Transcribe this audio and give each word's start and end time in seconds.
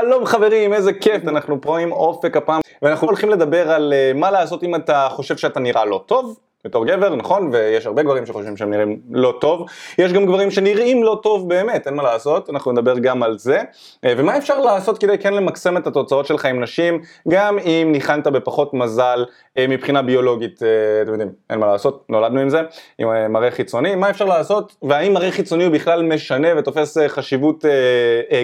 שלום 0.00 0.26
חברים, 0.26 0.72
איזה 0.72 0.92
כיף, 0.92 1.28
אנחנו 1.28 1.60
פה 1.60 1.78
עם 1.78 1.92
אופק 1.92 2.36
הפעם, 2.36 2.60
ואנחנו 2.82 3.06
הולכים 3.06 3.30
לדבר 3.30 3.70
על 3.70 3.92
uh, 3.92 4.18
מה 4.18 4.30
לעשות 4.30 4.62
אם 4.62 4.74
אתה 4.74 5.08
חושב 5.10 5.36
שאתה 5.36 5.60
נראה 5.60 5.84
לא 5.84 6.02
טוב, 6.06 6.38
בתור 6.64 6.86
גבר, 6.86 7.14
נכון? 7.14 7.50
ויש 7.52 7.86
הרבה 7.86 8.02
גברים 8.02 8.26
שחושבים 8.26 8.56
שהם 8.56 8.70
נראים 8.70 9.00
לא 9.10 9.34
טוב, 9.40 9.66
יש 9.98 10.12
גם 10.12 10.26
גברים 10.26 10.50
שנראים 10.50 11.02
לא 11.02 11.20
טוב 11.22 11.48
באמת, 11.48 11.86
אין 11.86 11.94
מה 11.94 12.02
לעשות, 12.02 12.50
אנחנו 12.50 12.72
נדבר 12.72 12.98
גם 12.98 13.22
על 13.22 13.38
זה, 13.38 13.60
אה, 14.04 14.14
ומה 14.16 14.38
אפשר 14.38 14.60
לעשות 14.60 14.98
כדי 14.98 15.18
כן 15.18 15.34
למקסם 15.34 15.76
את 15.76 15.86
התוצאות 15.86 16.26
שלך 16.26 16.44
עם 16.44 16.60
נשים, 16.60 17.00
גם 17.28 17.58
אם 17.58 17.88
ניחנת 17.92 18.26
בפחות 18.26 18.74
מזל 18.74 19.24
אה, 19.58 19.66
מבחינה 19.68 20.02
ביולוגית, 20.02 20.62
אתם 21.02 21.10
יודעים, 21.10 21.30
אין 21.50 21.58
מה 21.58 21.66
לעשות, 21.66 22.04
נולדנו 22.08 22.40
עם 22.40 22.48
זה, 22.48 22.60
עם 22.98 23.32
מראה 23.32 23.50
חיצוני, 23.50 23.94
מה 23.94 24.10
אפשר 24.10 24.24
לעשות, 24.24 24.76
והאם 24.82 25.12
מראה 25.12 25.30
חיצוני 25.30 25.64
הוא 25.64 25.72
בכלל 25.72 26.02
משנה 26.02 26.48
ותופס 26.58 26.98
חשיבות 27.08 27.64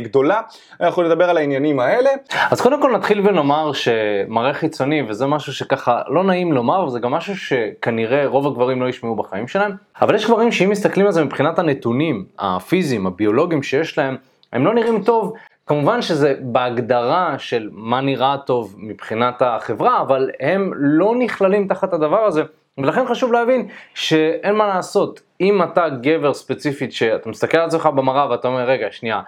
גדולה, 0.02 0.40
אנחנו 0.80 1.02
נדבר 1.02 1.30
על 1.30 1.36
העניינים 1.36 1.80
האלה. 1.80 2.10
אז 2.50 2.60
קודם 2.60 2.82
כל 2.82 2.92
נתחיל 2.96 3.28
ונאמר 3.28 3.72
שמראה 3.72 4.54
חיצוני, 4.54 5.02
וזה 5.08 5.26
משהו 5.26 5.52
שככה 5.52 6.00
לא 6.08 6.24
נעים 6.24 6.52
לומר, 6.52 6.84
וזה 6.86 6.98
גם 6.98 7.10
משהו 7.10 7.36
שכנראה 7.36 8.07
רוב 8.26 8.46
הגברים 8.46 8.82
לא 8.82 8.88
ישמעו 8.88 9.16
בחיים 9.16 9.48
שלהם, 9.48 9.72
אבל 10.00 10.14
יש 10.14 10.26
גברים 10.26 10.52
שאם 10.52 10.70
מסתכלים 10.70 11.06
על 11.06 11.12
זה 11.12 11.24
מבחינת 11.24 11.58
הנתונים 11.58 12.24
הפיזיים, 12.38 13.06
הביולוגיים 13.06 13.62
שיש 13.62 13.98
להם, 13.98 14.16
הם 14.52 14.64
לא 14.64 14.74
נראים 14.74 15.02
טוב. 15.02 15.32
כמובן 15.66 16.02
שזה 16.02 16.34
בהגדרה 16.40 17.38
של 17.38 17.68
מה 17.72 18.00
נראה 18.00 18.36
טוב 18.46 18.74
מבחינת 18.78 19.42
החברה, 19.42 20.00
אבל 20.00 20.30
הם 20.40 20.72
לא 20.76 21.14
נכללים 21.18 21.68
תחת 21.68 21.92
הדבר 21.92 22.24
הזה. 22.24 22.42
ולכן 22.78 23.06
חשוב 23.06 23.32
להבין 23.32 23.68
שאין 23.94 24.54
מה 24.54 24.66
לעשות, 24.66 25.20
אם 25.40 25.62
אתה 25.62 25.88
גבר 25.88 26.34
ספציפית 26.34 26.92
שאתה 26.92 27.28
מסתכל 27.28 27.58
על 27.58 27.66
עצמך 27.66 27.86
במראה 27.86 28.30
ואתה 28.30 28.48
אומר 28.48 28.64
רגע 28.64 28.86
שנייה, 28.90 29.20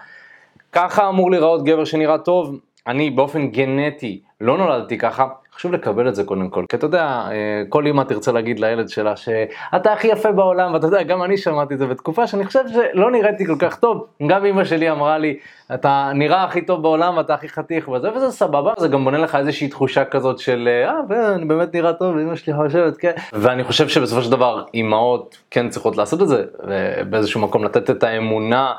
ככה 0.71 1.09
אמור 1.09 1.31
להיראות 1.31 1.63
גבר 1.63 1.85
שנראה 1.85 2.17
טוב, 2.17 2.59
אני 2.87 3.09
באופן 3.09 3.47
גנטי 3.47 4.21
לא 4.41 4.57
נולדתי 4.57 4.97
ככה, 4.97 5.27
חשוב 5.61 5.73
לקבל 5.73 6.07
את 6.07 6.15
זה 6.15 6.23
קודם 6.23 6.49
כל, 6.49 6.65
כי 6.69 6.75
אתה 6.75 6.85
יודע, 6.85 7.03
אה, 7.03 7.63
כל 7.69 7.87
אמא 7.87 8.03
תרצה 8.03 8.31
להגיד 8.31 8.59
לילד 8.59 8.89
שלה 8.89 9.15
שאתה 9.15 9.93
הכי 9.93 10.07
יפה 10.07 10.31
בעולם, 10.31 10.73
ואתה 10.73 10.87
יודע, 10.87 11.03
גם 11.03 11.23
אני 11.23 11.37
שמעתי 11.37 11.73
את 11.73 11.79
זה 11.79 11.87
בתקופה 11.87 12.27
שאני 12.27 12.45
חושב 12.45 12.59
שלא 12.73 13.11
נראיתי 13.11 13.45
כל 13.45 13.55
כך 13.59 13.75
טוב, 13.75 14.05
גם 14.27 14.45
אמא 14.45 14.63
שלי 14.63 14.91
אמרה 14.91 15.17
לי, 15.17 15.37
אתה 15.73 16.11
נראה 16.15 16.43
הכי 16.43 16.61
טוב 16.61 16.81
בעולם 16.81 17.17
ואתה 17.17 17.33
הכי 17.33 17.49
חתיך 17.49 17.87
וזה, 17.87 18.11
וזה 18.15 18.31
סבבה, 18.31 18.73
זה 18.79 18.87
גם 18.87 19.03
בונה 19.03 19.17
לך 19.17 19.35
איזושהי 19.35 19.67
תחושה 19.67 20.05
כזאת 20.05 20.39
של, 20.39 20.69
אה, 21.11 21.35
אני 21.35 21.45
באמת 21.45 21.73
נראה 21.73 21.93
טוב, 21.93 22.17
אמא 22.17 22.35
שלי 22.35 22.53
חושבת, 22.53 22.97
כן, 22.97 23.11
ואני 23.33 23.63
חושב 23.63 23.87
שבסופו 23.87 24.21
של 24.21 24.31
דבר 24.31 24.63
אימהות 24.73 25.37
כן 25.51 25.69
צריכות 25.69 25.97
לעשות 25.97 26.21
את 26.21 26.27
זה, 26.27 26.43
ובאיזשהו 26.63 27.41
מקום 27.41 27.63
לתת 27.63 27.89
את 27.89 28.03
האמונה 28.03 28.73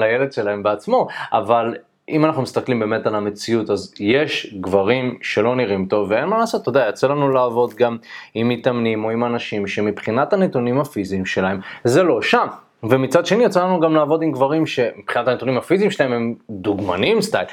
לילד 0.00 0.32
שלהם 0.32 0.62
בעצמו, 0.62 1.08
אבל 1.32 1.74
אם 2.08 2.24
אנחנו 2.24 2.42
מסתכלים 2.42 2.80
באמת 2.80 3.06
על 3.06 3.14
המציאות, 3.14 3.70
אז 3.70 3.94
יש 4.00 4.54
גברים 4.60 5.18
שלא 5.22 5.56
נראים 5.56 5.86
טוב, 5.86 6.10
ואין 6.10 6.24
מה 6.24 6.38
לעשות, 6.38 6.62
אתה 6.62 6.68
יודע, 6.68 6.86
יצא 6.88 7.06
לנו 7.06 7.28
לעבוד 7.28 7.74
גם 7.74 7.96
עם 8.34 8.48
מתאמנים 8.48 9.04
או 9.04 9.10
עם 9.10 9.24
אנשים 9.24 9.66
שמבחינת 9.66 10.32
הנתונים 10.32 10.80
הפיזיים 10.80 11.26
שלהם, 11.26 11.60
זה 11.84 12.02
לא 12.02 12.22
שם. 12.22 12.46
ומצד 12.82 13.26
שני 13.26 13.44
יצא 13.44 13.64
לנו 13.64 13.80
גם 13.80 13.94
לעבוד 13.94 14.22
עם 14.22 14.32
גברים 14.32 14.66
שמבחינת 14.66 15.28
הנתונים 15.28 15.58
הפיזיים 15.58 15.90
שלהם 15.90 16.12
הם 16.12 16.34
דוגמנים 16.50 17.20
סטייל. 17.20 17.46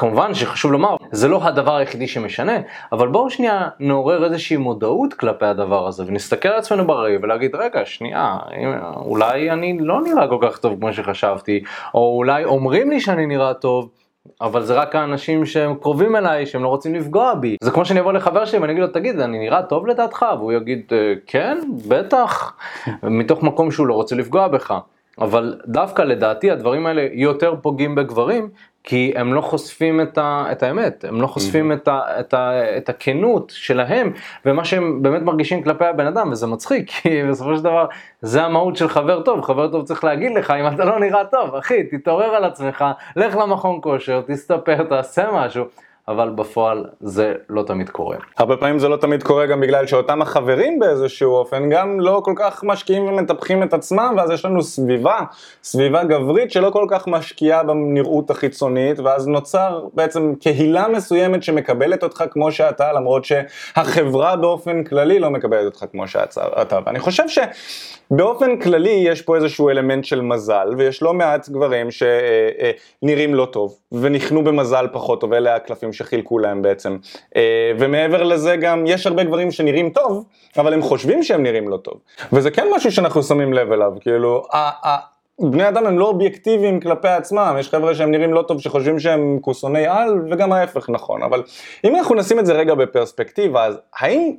כמובן 0.00 0.34
שחשוב 0.34 0.72
לומר, 0.72 0.96
זה 1.10 1.28
לא 1.28 1.44
הדבר 1.44 1.76
היחידי 1.76 2.06
שמשנה, 2.06 2.52
אבל 2.92 3.08
בואו 3.08 3.30
שנייה 3.30 3.68
נעורר 3.80 4.24
איזושהי 4.24 4.56
מודעות 4.56 5.14
כלפי 5.14 5.46
הדבר 5.46 5.86
הזה 5.88 6.04
ונסתכל 6.06 6.48
על 6.48 6.58
עצמנו 6.58 6.86
בראי 6.86 7.16
ולהגיד 7.22 7.54
רגע 7.54 7.80
שנייה, 7.84 8.36
אולי 8.96 9.50
אני 9.50 9.78
לא 9.80 10.00
נראה 10.00 10.28
כל 10.28 10.38
כך 10.42 10.58
טוב 10.58 10.80
כמו 10.80 10.92
שחשבתי, 10.92 11.62
או 11.94 12.16
אולי 12.16 12.44
אומרים 12.44 12.90
לי 12.90 13.00
שאני 13.00 13.26
נראה 13.26 13.54
טוב. 13.54 13.88
אבל 14.40 14.62
זה 14.62 14.74
רק 14.74 14.96
האנשים 14.96 15.46
שהם 15.46 15.74
קרובים 15.74 16.16
אליי, 16.16 16.46
שהם 16.46 16.62
לא 16.62 16.68
רוצים 16.68 16.94
לפגוע 16.94 17.34
בי. 17.34 17.56
זה 17.62 17.70
כמו 17.70 17.84
שאני 17.84 18.00
אבוא 18.00 18.12
לחבר 18.12 18.44
שלי 18.44 18.58
ואני 18.58 18.72
אגיד 18.72 18.82
לו, 18.82 18.88
תגיד, 18.88 19.20
אני 19.20 19.38
נראה 19.38 19.62
טוב 19.62 19.86
לדעתך? 19.86 20.26
והוא 20.38 20.52
יגיד, 20.52 20.82
אה, 20.92 21.14
כן, 21.26 21.58
בטח, 21.88 22.56
מתוך 23.02 23.42
מקום 23.42 23.70
שהוא 23.70 23.86
לא 23.86 23.94
רוצה 23.94 24.16
לפגוע 24.16 24.48
בך. 24.48 24.74
אבל 25.20 25.60
דווקא 25.66 26.02
לדעתי 26.02 26.50
הדברים 26.50 26.86
האלה 26.86 27.06
יותר 27.12 27.54
פוגעים 27.62 27.94
בגברים, 27.94 28.48
כי 28.84 29.12
הם 29.16 29.34
לא 29.34 29.40
חושפים 29.40 30.00
את, 30.00 30.18
ה, 30.18 30.44
את 30.52 30.62
האמת, 30.62 31.04
הם 31.08 31.20
לא 31.20 31.26
חושפים 31.26 31.72
mm-hmm. 31.72 31.74
את, 31.74 31.88
ה, 31.88 32.20
את, 32.20 32.34
ה, 32.34 32.76
את 32.76 32.88
הכנות 32.88 33.52
שלהם 33.56 34.12
ומה 34.46 34.64
שהם 34.64 35.02
באמת 35.02 35.22
מרגישים 35.22 35.62
כלפי 35.62 35.84
הבן 35.84 36.06
אדם, 36.06 36.30
וזה 36.32 36.46
מצחיק, 36.46 36.90
כי 36.90 37.22
בסופו 37.30 37.56
של 37.56 37.62
דבר 37.62 37.86
זה 38.22 38.42
המהות 38.42 38.76
של 38.76 38.88
חבר 38.88 39.22
טוב, 39.22 39.42
חבר 39.42 39.68
טוב 39.68 39.84
צריך 39.84 40.04
להגיד 40.04 40.34
לך 40.34 40.50
אם 40.50 40.74
אתה 40.74 40.84
לא 40.84 41.00
נראה 41.00 41.24
טוב, 41.24 41.54
אחי, 41.54 41.84
תתעורר 41.84 42.34
על 42.34 42.44
עצמך, 42.44 42.84
לך 43.16 43.36
למכון 43.36 43.78
כושר, 43.82 44.22
תסתפר, 44.26 44.82
תעשה 44.82 45.30
משהו. 45.32 45.64
אבל 46.10 46.30
בפועל 46.30 46.84
זה 47.00 47.34
לא 47.48 47.62
תמיד 47.62 47.90
קורה. 47.90 48.16
הרבה 48.38 48.56
פעמים 48.56 48.78
זה 48.78 48.88
לא 48.88 48.96
תמיד 48.96 49.22
קורה 49.22 49.46
גם 49.46 49.60
בגלל 49.60 49.86
שאותם 49.86 50.22
החברים 50.22 50.78
באיזשהו 50.78 51.32
אופן 51.32 51.70
גם 51.70 52.00
לא 52.00 52.20
כל 52.24 52.34
כך 52.36 52.64
משקיעים 52.64 53.04
ומטפחים 53.04 53.62
את 53.62 53.74
עצמם, 53.74 54.14
ואז 54.16 54.30
יש 54.30 54.44
לנו 54.44 54.62
סביבה, 54.62 55.18
סביבה 55.62 56.04
גברית 56.04 56.50
שלא 56.50 56.70
כל 56.70 56.86
כך 56.90 57.08
משקיעה 57.08 57.62
בנראות 57.62 58.30
החיצונית, 58.30 58.98
ואז 58.98 59.28
נוצר 59.28 59.86
בעצם 59.94 60.34
קהילה 60.40 60.88
מסוימת 60.88 61.42
שמקבלת 61.42 62.02
אותך 62.02 62.24
כמו 62.30 62.52
שאתה, 62.52 62.92
למרות 62.92 63.24
שהחברה 63.24 64.36
באופן 64.36 64.84
כללי 64.84 65.18
לא 65.18 65.30
מקבלת 65.30 65.64
אותך 65.64 65.84
כמו 65.92 66.08
שאתה. 66.08 66.78
ואני 66.86 66.98
חושב 66.98 67.28
ש... 67.28 67.38
באופן 68.10 68.56
כללי 68.56 68.90
יש 68.90 69.22
פה 69.22 69.36
איזשהו 69.36 69.70
אלמנט 69.70 70.04
של 70.04 70.20
מזל, 70.20 70.68
ויש 70.78 71.02
לא 71.02 71.14
מעט 71.14 71.48
גברים 71.48 71.88
שנראים 71.90 73.34
לא 73.34 73.48
טוב, 73.52 73.78
ונכנו 73.92 74.44
במזל 74.44 74.86
פחות 74.92 75.20
טוב, 75.20 75.32
אלה 75.32 75.56
הקלפים 75.56 75.92
שחילקו 76.00 76.38
להם 76.38 76.62
בעצם. 76.62 76.96
אה, 77.36 77.72
ומעבר 77.78 78.22
לזה 78.22 78.56
גם, 78.56 78.84
יש 78.86 79.06
הרבה 79.06 79.24
גברים 79.24 79.50
שנראים 79.50 79.90
טוב, 79.90 80.24
אבל 80.58 80.72
הם 80.74 80.82
חושבים 80.82 81.22
שהם 81.22 81.42
נראים 81.42 81.68
לא 81.68 81.76
טוב. 81.76 81.94
וזה 82.32 82.50
כן 82.50 82.66
משהו 82.76 82.92
שאנחנו 82.92 83.22
שמים 83.22 83.52
לב 83.52 83.72
אליו, 83.72 83.92
כאילו, 84.00 84.42
בני 85.40 85.68
אדם 85.68 85.86
הם 85.86 85.98
לא 85.98 86.06
אובייקטיביים 86.06 86.80
כלפי 86.80 87.08
עצמם, 87.08 87.56
יש 87.60 87.68
חבר'ה 87.68 87.94
שהם 87.94 88.10
נראים 88.10 88.34
לא 88.34 88.42
טוב 88.42 88.60
שחושבים 88.60 88.98
שהם 88.98 89.38
כוסוני 89.40 89.86
על, 89.86 90.20
וגם 90.30 90.52
ההפך 90.52 90.90
נכון, 90.90 91.22
אבל 91.22 91.42
אם 91.84 91.96
אנחנו 91.96 92.14
נשים 92.14 92.38
את 92.38 92.46
זה 92.46 92.52
רגע 92.52 92.74
בפרספקטיבה, 92.74 93.64
אז 93.64 93.78
האם 93.96 94.32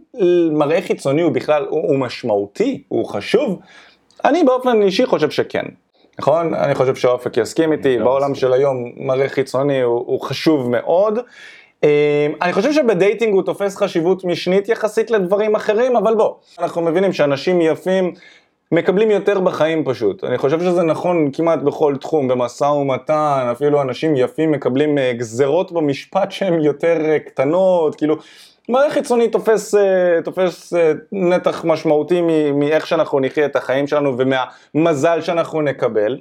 מראה 0.52 0.82
חיצוני 0.82 1.22
הוא 1.22 1.32
בכלל, 1.32 1.66
הוא, 1.70 1.82
הוא 1.88 2.00
משמעותי, 2.00 2.84
הוא 2.88 3.06
חשוב? 3.06 3.60
אני 4.26 4.44
באופן 4.44 4.82
אישי 4.82 5.06
חושב 5.06 5.30
שכן. 5.30 5.66
נכון? 6.20 6.54
אני 6.54 6.76
חושב 6.76 6.96
שאופק 6.96 7.38
יסכים 7.38 7.72
איתי, 7.72 7.98
בעולם 7.98 8.36
של 8.36 8.54
היום 8.54 8.92
מראה 8.98 9.30
חיצוני 9.30 9.82
הוא, 9.82 10.04
הוא 10.08 10.22
חשוב 10.22 10.70
מאוד. 10.70 11.20
אה, 11.84 12.28
אני 12.42 12.54
חושב 12.54 12.72
שבדייטינג 12.72 13.34
הוא 13.34 13.44
תופס 13.44 13.76
חשיבות 13.78 14.24
משנית 14.24 14.70
יחסית 14.70 15.12
לדברים 15.12 15.56
אחרים, 15.56 15.96
אבל 15.96 16.16
בוא, 16.16 16.34
אנחנו 16.60 16.82
מבינים 16.82 17.14
שאנשים 17.14 17.62
יפים 17.62 18.14
מקבלים 18.72 19.12
יותר 19.12 19.40
בחיים 19.40 19.84
פשוט. 19.86 20.24
אני 20.24 20.38
חושב 20.38 20.60
שזה 20.60 20.84
נכון 20.84 21.32
כמעט 21.34 21.60
בכל 21.60 21.96
תחום, 22.02 22.28
במשא 22.28 22.64
ומתן, 22.64 23.48
אפילו 23.52 23.82
אנשים 23.82 24.16
יפים 24.16 24.52
מקבלים 24.52 24.98
אה, 24.98 25.14
גזרות 25.14 25.72
במשפט 25.72 26.32
שהן 26.32 26.62
יותר 26.62 26.98
אה, 27.06 27.20
קטנות, 27.20 27.96
כאילו, 27.96 28.16
מראה 28.72 28.90
חיצוני 28.90 29.30
תופס, 29.30 29.76
אה, 29.76 30.22
תופס 30.24 30.74
נתח 31.12 31.66
משמעותי 31.66 32.22
מאיך 32.54 32.88
שאנחנו 32.88 33.20
נחיה 33.20 33.46
את 33.46 33.56
החיים 33.56 33.88
שלנו 33.88 34.18
ומהמזל 34.18 35.22
שאנחנו 35.22 35.62
נקבל. 35.62 36.18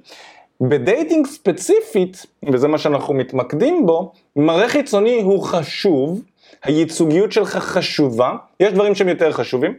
בדייטינג 0.61 1.27
ספציפית, 1.27 2.27
וזה 2.53 2.69
מה 2.69 2.79
שאנחנו 2.79 3.15
מתמקדים 3.15 3.87
בו, 3.87 4.13
מראה 4.37 4.69
חיצוני 4.69 5.21
הוא 5.23 5.43
חשוב, 5.43 6.23
הייצוגיות 6.65 7.33
שלך 7.33 7.57
חשובה, 7.57 8.33
יש 8.61 8.73
דברים 8.73 8.95
שהם 8.95 9.09
יותר 9.09 9.33
חשובים, 9.33 9.75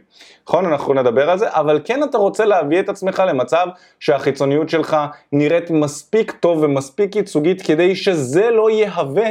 נכון? 0.46 0.66
אנחנו 0.66 0.94
נדבר 0.94 1.30
על 1.30 1.38
זה, 1.38 1.46
אבל 1.50 1.80
כן 1.84 2.02
אתה 2.02 2.18
רוצה 2.18 2.44
להביא 2.44 2.80
את 2.80 2.88
עצמך 2.88 3.22
למצב 3.28 3.66
שהחיצוניות 4.00 4.68
שלך 4.68 4.96
נראית 5.32 5.70
מספיק 5.70 6.32
טוב 6.40 6.62
ומספיק 6.62 7.16
ייצוגית 7.16 7.62
כדי 7.62 7.96
שזה 7.96 8.50
לא 8.50 8.70
יהווה 8.70 9.28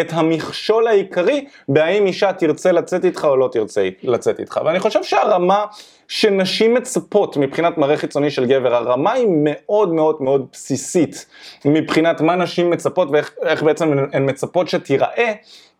את 0.00 0.12
המכשול 0.12 0.86
העיקרי 0.86 1.44
בהאם 1.68 2.06
אישה 2.06 2.32
תרצה 2.32 2.72
לצאת 2.72 3.04
איתך 3.04 3.24
או 3.24 3.36
לא 3.36 3.48
תרצה 3.52 3.88
לצאת 4.02 4.40
איתך. 4.40 4.60
ואני 4.64 4.80
חושב 4.80 5.02
שהרמה 5.02 5.64
שנשים 6.08 6.74
מצפות 6.74 7.36
מבחינת 7.36 7.78
מראה 7.78 7.96
חיצוני 7.96 8.30
של 8.30 8.46
גבר, 8.46 8.74
הרמה 8.74 9.12
היא 9.12 9.26
מאוד 9.28 9.92
מאוד 9.92 10.22
מאוד 10.22 10.46
בסיסית 10.52 11.26
מבחינת 11.64 12.20
מה 12.20 12.36
נשים 12.36 12.70
מצפות 12.70 13.08
ואיך 13.42 13.62
בעצם 13.62 13.92
הן 14.12 14.30
מצפות 14.30 14.68
שתיראה 14.68 15.32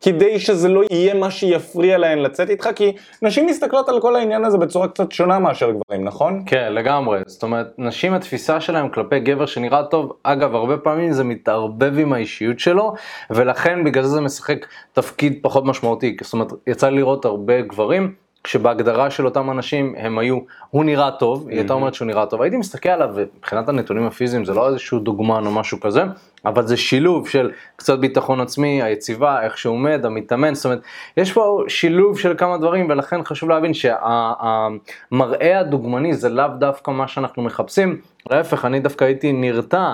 כדי 0.05 0.41
שזה 0.41 0.69
לא 0.69 0.83
יהיה 0.91 1.15
מה 1.15 1.31
שיפריע 1.31 1.99
להן 1.99 2.19
לצאת 2.19 2.51
איתך, 2.51 2.69
כי 2.77 2.93
נשים 3.23 3.47
מסתכלות 3.47 3.89
על 3.89 4.01
כל 4.01 4.17
העניין 4.17 4.45
הזה 4.45 4.59
בצורה 4.59 4.89
קצת 4.89 5.13
שונה 5.13 5.39
מאשר 5.39 5.71
גברים, 5.71 6.05
נכון? 6.05 6.43
כן, 6.47 6.73
לגמרי. 6.73 7.21
זאת 7.27 7.43
אומרת, 7.43 7.67
נשים 7.79 8.15
התפיסה 8.15 8.61
שלהם 8.61 8.89
כלפי 8.89 9.21
גבר 9.21 9.47
שנראה 9.47 9.83
טוב, 9.85 10.13
אגב, 10.23 10.55
הרבה 10.55 10.77
פעמים 10.77 11.13
זה 11.13 11.25
מתערבב 11.25 11.99
עם 11.99 12.13
האישיות 12.13 12.59
שלו, 12.59 12.95
ולכן 13.31 13.85
בגלל 13.85 14.03
זה 14.03 14.15
זה 14.15 14.21
משחק 14.21 14.67
תפקיד 14.93 15.39
פחות 15.43 15.65
משמעותי. 15.65 16.17
זאת 16.23 16.33
אומרת, 16.33 16.53
יצא 16.67 16.89
לי 16.89 16.97
לראות 16.97 17.25
הרבה 17.25 17.61
גברים 17.61 18.24
כשבהגדרה 18.45 19.11
של 19.11 19.25
אותם 19.25 19.51
אנשים 19.51 19.95
הם 19.99 20.19
היו, 20.19 20.39
הוא 20.71 20.85
נראה 20.85 21.11
טוב, 21.11 21.49
היא 21.49 21.59
הייתה 21.59 21.73
אומרת 21.73 21.95
שהוא 21.95 22.07
נראה 22.07 22.27
טוב, 22.27 22.43
הייתי 22.43 22.57
מסתכל 22.57 22.89
עליו, 22.89 23.11
ומבחינת 23.15 23.69
הנתונים 23.69 24.07
הפיזיים 24.07 24.45
זה 24.45 24.55
לא 24.55 24.69
איזשהו 24.69 24.99
דוגמן 24.99 25.47
או 25.47 25.51
משהו 25.51 25.81
כזה, 25.81 26.03
אבל 26.45 26.67
זה 26.67 26.77
שילוב 26.77 27.29
של 27.29 27.51
קצת 27.77 27.99
ביטחון 27.99 28.41
עצמי, 28.41 28.83
היציבה, 28.83 29.43
איך 29.43 29.59
שהוא 29.59 29.75
עומד, 29.75 30.05
המתאמן, 30.05 30.55
זאת 30.55 30.65
אומרת, 30.65 30.81
יש 31.17 31.33
פה 31.33 31.65
שילוב 31.69 32.19
של 32.19 32.35
כמה 32.39 32.59
דברים, 32.59 32.89
ולכן 32.89 33.25
חשוב 33.25 33.49
להבין 33.49 33.73
שהמראה 33.75 35.61
הדוגמני 35.61 36.15
זה 36.15 36.29
לאו 36.29 36.49
דווקא 36.59 36.91
מה 36.91 37.09
שאנחנו 37.09 37.43
מחפשים, 37.43 38.01
להפך, 38.31 38.65
אני 38.65 38.81
דווקא 38.81 39.05
הייתי 39.05 39.33
נרתע 39.33 39.93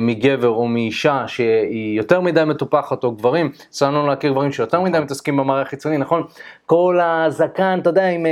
מגבר 0.00 0.48
או 0.48 0.68
מאישה 0.68 1.24
שהיא 1.26 1.98
יותר 1.98 2.20
מדי 2.20 2.44
מטופחת 2.44 3.04
או 3.04 3.12
גברים, 3.12 3.50
לנו 3.82 4.06
להכיר 4.06 4.32
גברים 4.32 4.52
שיותר 4.52 4.80
מדי 4.80 5.00
מתעסקים 5.00 5.36
במראה 5.36 5.62
החיצוני, 5.62 5.98
נכון? 5.98 6.22
כל 6.66 6.98
הזקן, 7.02 7.78
אתה 7.82 7.90
יודע, 7.90 8.08
עם 8.08 8.26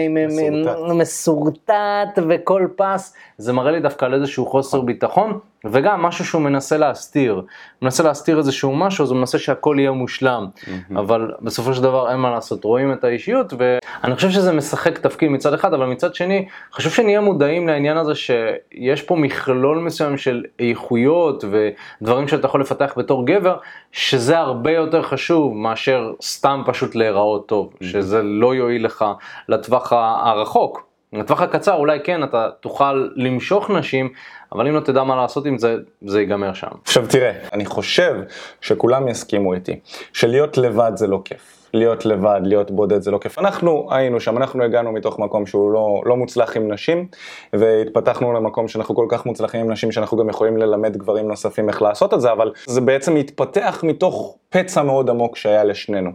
מסורטט 0.95 2.19
וכל 2.29 2.69
פס, 2.77 3.15
זה 3.39 3.53
מראה 3.53 3.73
לי 3.73 3.81
דווקא 3.81 4.05
על 4.05 4.15
איזשהו 4.15 4.47
חוסר 4.47 4.81
ביטחון. 4.81 5.39
וגם 5.65 6.03
משהו 6.03 6.25
שהוא 6.25 6.43
מנסה 6.43 6.77
להסתיר, 6.77 7.43
מנסה 7.83 8.03
להסתיר 8.03 8.39
איזשהו 8.39 8.77
משהו, 8.77 9.05
אז 9.05 9.11
הוא 9.11 9.19
מנסה 9.19 9.39
שהכל 9.39 9.77
יהיה 9.79 9.91
מושלם, 9.91 10.47
mm-hmm. 10.57 10.99
אבל 10.99 11.33
בסופו 11.41 11.75
של 11.75 11.83
דבר 11.83 12.11
אין 12.11 12.19
מה 12.19 12.31
לעשות, 12.31 12.65
רואים 12.65 12.93
את 12.93 13.05
האישיות, 13.05 13.53
ואני 13.59 14.15
חושב 14.15 14.31
שזה 14.31 14.53
משחק 14.53 14.99
תפקיד 14.99 15.31
מצד 15.31 15.55
אחד, 15.55 15.75
אבל 15.75 15.87
מצד 15.87 16.15
שני, 16.15 16.49
חשוב 16.73 16.93
שנהיה 16.93 17.21
מודעים 17.21 17.69
לעניין 17.69 17.97
הזה 17.97 18.15
שיש 18.15 19.03
פה 19.03 19.17
מכלול 19.17 19.79
מסוים 19.79 20.17
של 20.17 20.45
איכויות 20.59 21.45
ודברים 22.03 22.29
שאתה 22.29 22.47
יכול 22.47 22.61
לפתח 22.61 22.95
בתור 22.97 23.27
גבר, 23.27 23.57
שזה 23.93 24.39
הרבה 24.39 24.73
יותר 24.73 25.03
חשוב 25.03 25.57
מאשר 25.57 26.13
סתם 26.23 26.63
פשוט 26.67 26.95
להיראות 26.95 27.49
טוב, 27.49 27.73
mm-hmm. 27.73 27.85
שזה 27.85 28.23
לא 28.23 28.55
יועיל 28.55 28.85
לך 28.85 29.05
לטווח 29.49 29.93
הרחוק. 29.93 30.89
לטווח 31.13 31.41
הקצר 31.41 31.75
אולי 31.75 31.99
כן 32.05 32.25
אתה 32.25 32.49
תוכל 32.61 33.09
למשוך 33.17 33.71
נשים, 33.71 34.13
אבל 34.53 34.69
אם 34.69 34.75
לא 34.75 34.81
תדע 34.81 35.03
מה 35.03 35.17
לעשות 35.17 35.47
עם 35.47 35.59
זה, 35.59 35.77
זה 36.07 36.21
ייגמר 36.21 36.55
שם. 36.55 36.69
עכשיו 36.85 37.07
תראה, 37.09 37.33
אני 37.53 37.67
חושב 37.67 38.15
שכולם 38.61 39.09
יסכימו 39.09 39.55
איתי, 39.55 39.81
שלהיות 40.13 40.59
לבד 40.59 40.93
זה 40.95 41.07
לא 41.07 41.21
כיף. 41.25 41.59
להיות 41.75 42.07
לבד, 42.07 42.41
להיות 42.45 42.71
בודד 42.71 43.03
זה 43.03 43.11
לא 43.11 43.19
כיף. 43.19 43.39
אנחנו 43.39 43.89
היינו 43.91 44.21
שם, 44.21 44.37
אנחנו 44.37 44.65
הגענו 44.65 44.93
מתוך 44.93 45.19
מקום 45.19 45.47
שהוא 45.47 45.73
לא, 45.73 46.03
לא 46.05 46.17
מוצלח 46.17 46.57
עם 46.57 46.73
נשים, 46.73 47.07
והתפתחנו 47.53 48.33
למקום 48.33 48.69
שאנחנו 48.69 48.95
כל 48.95 49.07
כך 49.09 49.27
מוצלחים 49.27 49.61
עם 49.61 49.73
נשים, 49.73 49.93
שאנחנו 49.93 50.17
גם 50.17 50.29
יכולים 50.29 50.57
ללמד 50.57 50.97
גברים 50.97 51.29
נוספים 51.29 51.69
איך 51.69 51.83
לעשות 51.83 52.15
את 52.15 52.21
זה, 52.21 52.33
אבל 52.33 52.53
זה 52.67 52.81
בעצם 52.81 53.17
התפתח 53.17 53.81
מתוך 53.87 54.37
פצע 54.51 54.83
מאוד 54.83 55.11
עמוק 55.11 55.37
שהיה 55.37 55.65
לשנינו. 55.65 56.11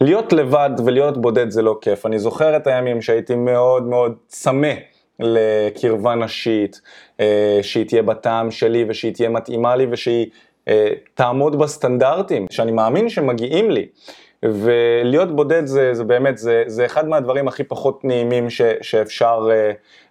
להיות 0.00 0.32
לבד 0.32 0.70
ולהיות 0.84 1.18
בודד 1.18 1.50
זה 1.50 1.62
לא 1.62 1.78
כיף. 1.80 2.06
אני 2.06 2.18
זוכר 2.18 2.56
את 2.56 2.66
הימים 2.66 3.02
שהייתי 3.02 3.34
מאוד 3.34 3.86
מאוד 3.86 4.14
צמא 4.26 4.72
לקרבה 5.20 6.14
נשית, 6.14 6.80
אה, 7.20 7.58
שהיא 7.62 7.86
תהיה 7.86 8.02
בטעם 8.02 8.50
שלי 8.50 8.84
ושהיא 8.88 9.14
תהיה 9.14 9.28
מתאימה 9.28 9.76
לי 9.76 9.86
ושהיא 9.90 10.26
אה, 10.68 10.88
תעמוד 11.14 11.58
בסטנדרטים 11.58 12.46
שאני 12.50 12.72
מאמין 12.72 13.08
שמגיעים 13.08 13.70
לי. 13.70 13.86
ולהיות 14.42 15.36
בודד 15.36 15.66
זה, 15.66 15.94
זה 15.94 16.04
באמת, 16.04 16.38
זה, 16.38 16.64
זה 16.66 16.86
אחד 16.86 17.08
מהדברים 17.08 17.48
הכי 17.48 17.64
פחות 17.64 18.04
נעימים 18.04 18.50
ש, 18.50 18.62
שאפשר, 18.82 19.48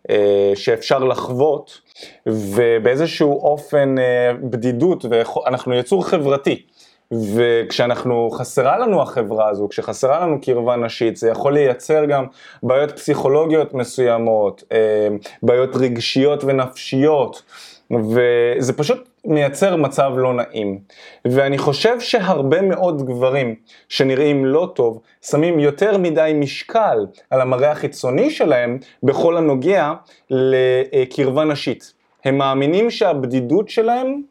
אה, 0.10 0.52
שאפשר 0.56 1.00
לחוות, 1.00 1.82
ובאיזשהו 2.26 3.40
אופן 3.40 3.96
בדידות, 4.42 5.06
ואנחנו 5.10 5.74
יצור 5.74 6.06
חברתי. 6.06 6.64
וכשאנחנו, 7.12 8.30
חסרה 8.32 8.78
לנו 8.78 9.02
החברה 9.02 9.50
הזו, 9.50 9.68
כשחסרה 9.70 10.20
לנו 10.20 10.42
קרבה 10.42 10.76
נשית, 10.76 11.18
זה 11.18 11.30
יכול 11.30 11.54
לייצר 11.54 12.06
גם 12.06 12.26
בעיות 12.64 12.92
פסיכולוגיות 12.92 13.74
מסוימות, 13.74 14.64
אה, 14.72 15.08
בעיות 15.44 15.76
רגשיות 15.76 16.44
ונפשיות, 16.44 17.44
וזה 17.92 18.74
פשוט 18.74 19.10
מייצר 19.26 19.76
מצב 19.76 20.12
לא 20.18 20.34
נעים. 20.34 20.80
ואני 21.26 21.58
חושב 21.58 22.00
שהרבה 22.00 22.62
מאוד 22.62 23.06
גברים 23.06 23.56
שנראים 23.90 24.46
לא 24.46 24.72
טוב, 24.76 25.02
שמים 25.22 25.60
יותר 25.60 25.98
מדי 25.98 26.32
משקל 26.36 27.06
על 27.30 27.42
המראה 27.42 27.72
החיצוני 27.72 28.30
שלהם 28.30 28.78
בכל 29.04 29.38
הנוגע 29.38 29.94
לקרבה 30.30 31.44
נשית. 31.44 31.94
הם 32.26 32.38
מאמינים 32.38 32.92
שהבדידות 32.92 33.70
שלהם 33.70 34.22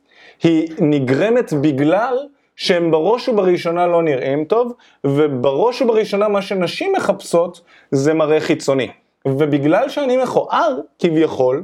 היא 0.43 0.69
נגרמת 0.79 1.53
בגלל 1.53 2.17
שהם 2.57 2.91
בראש 2.91 3.29
ובראשונה 3.29 3.87
לא 3.87 4.03
נראים 4.03 4.45
טוב, 4.45 4.73
ובראש 5.05 5.83
ובראשונה 5.83 6.29
מה 6.29 6.43
שנשים 6.43 6.93
מחפשות 6.97 7.61
זה 7.91 8.15
מראה 8.15 8.41
חיצוני. 8.41 8.89
ובגלל 9.29 9.89
שאני 9.89 10.17
מכוער, 10.23 10.79
כביכול, 10.99 11.63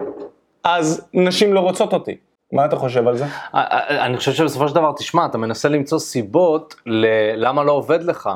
אז 0.65 1.09
נשים 1.15 1.53
לא 1.53 1.61
רוצות 1.61 1.93
אותי. 1.93 2.17
מה 2.53 2.65
אתה 2.65 2.77
חושב 2.77 3.09
על 3.09 3.17
זה? 3.17 3.25
אני 3.91 4.17
חושב 4.17 4.33
שבסופו 4.33 4.69
של 4.69 4.75
דבר, 4.75 4.93
תשמע, 4.99 5.27
אתה 5.27 5.39
מנסה 5.39 5.69
למצוא 5.69 5.99
סיבות 5.99 6.75
ללמה 6.87 7.65
לא 7.65 7.73
עובד 7.73 8.03
לך. 8.03 8.31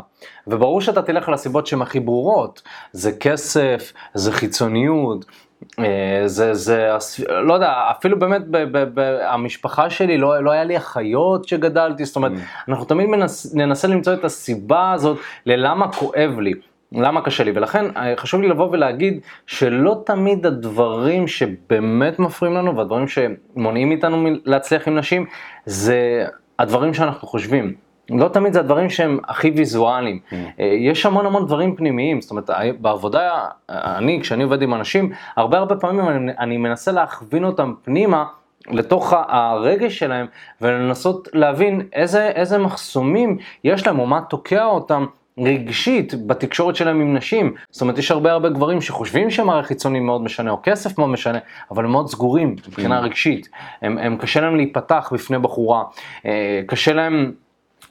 וברור 0.47 0.81
שאתה 0.81 1.03
תלך 1.03 1.29
על 1.29 1.35
הסיבות 1.35 1.67
שהן 1.67 1.83
הכי 1.83 2.01
ברורות. 2.01 2.63
זה 2.93 3.13
כסף, 3.13 3.93
זה 4.15 4.33
חיצוניות, 4.33 5.25
זה, 6.27 6.55
זה, 6.55 6.89
לא 7.29 7.55
יודע, 7.55 7.73
אפילו 7.91 8.19
באמת 8.19 8.43
המשפחה 9.23 9.91
שלי, 9.91 10.19
לא, 10.19 10.43
לא 10.43 10.51
היה 10.51 10.65
לי 10.65 10.77
אחיות 10.77 11.49
שגדלתי, 11.49 12.05
זאת 12.05 12.17
אומרת, 12.17 12.33
mm. 12.33 12.69
אנחנו 12.69 12.85
תמיד 12.85 13.07
מנס, 13.07 13.55
ננסה 13.55 13.89
למצוא 13.89 14.15
את 14.15 14.25
הסיבה 14.25 14.93
הזאת 14.93 15.19
ללמה 15.47 15.93
כואב 15.93 16.39
לי. 16.41 16.53
למה 16.93 17.21
קשה 17.21 17.45
לי, 17.45 17.53
ולכן 17.55 17.85
אה, 17.97 18.15
חשוב 18.17 18.41
לי 18.41 18.49
לבוא 18.49 18.69
ולהגיד 18.71 19.21
שלא 19.47 20.03
תמיד 20.07 20.47
הדברים 20.47 21.29
שבאמת 21.29 22.19
מפריעים 22.19 22.57
לנו 22.57 22.77
והדברים 22.77 23.07
שמונעים 23.09 23.89
מאיתנו 23.89 24.29
להצליח 24.45 24.89
עם 24.89 24.99
נשים, 24.99 25.27
זה 25.65 26.27
הדברים 26.59 26.95
שאנחנו 26.95 27.29
חושבים. 27.29 27.86
לא 28.11 28.29
תמיד 28.29 28.53
זה 28.53 28.61
הדברים 28.61 28.91
שהם 28.91 29.19
הכי 29.29 29.51
ויזואליים. 29.57 30.19
Mm. 30.19 30.35
אה, 30.61 30.65
יש 30.65 31.07
המון 31.07 31.27
המון 31.27 31.47
דברים 31.47 31.77
פנימיים, 31.77 32.21
זאת 32.21 32.31
אומרת, 32.31 32.51
בעבודה, 32.81 33.45
אני, 33.69 34.21
כשאני 34.23 34.43
עובד 34.43 34.63
עם 34.63 34.75
אנשים, 34.75 35.13
הרבה 35.37 35.59
הרבה 35.59 35.77
פעמים 35.77 36.09
אני, 36.09 36.33
אני 36.39 36.57
מנסה 36.57 36.93
להכווין 36.93 37.45
אותם 37.45 37.75
פנימה. 37.85 38.25
לתוך 38.71 39.15
הרגש 39.29 39.99
שלהם 39.99 40.27
ולנסות 40.61 41.29
להבין 41.33 41.83
איזה, 41.93 42.29
איזה 42.29 42.59
מחסומים 42.59 43.39
יש 43.65 43.87
להם 43.87 43.99
או 43.99 44.07
מה 44.07 44.21
תוקע 44.21 44.65
אותם 44.65 45.07
רגשית 45.39 46.27
בתקשורת 46.27 46.77
שלהם 46.77 47.01
עם 47.01 47.17
נשים. 47.17 47.55
זאת 47.71 47.83
אומרת, 47.83 47.99
יש 47.99 48.11
הרבה 48.11 48.33
הרבה 48.33 48.49
גברים 48.49 48.81
שחושבים 48.81 49.31
שמראה 49.31 49.63
חיצוני 49.63 50.01
מאוד 50.01 50.23
משנה, 50.23 50.51
או 50.51 50.59
כסף 50.63 50.99
מאוד 50.99 51.11
משנה, 51.11 51.39
אבל 51.71 51.85
הם 51.85 51.91
מאוד 51.91 52.09
סגורים 52.09 52.57
מבחינה 52.69 53.01
mm. 53.01 53.03
רגשית. 53.03 53.49
הם, 53.83 53.99
הם 53.99 54.17
קשה 54.17 54.41
להם 54.41 54.57
להיפתח 54.57 55.11
בפני 55.13 55.39
בחורה, 55.39 55.85
אה, 56.27 56.61
קשה 56.67 56.93
להם... 56.93 57.33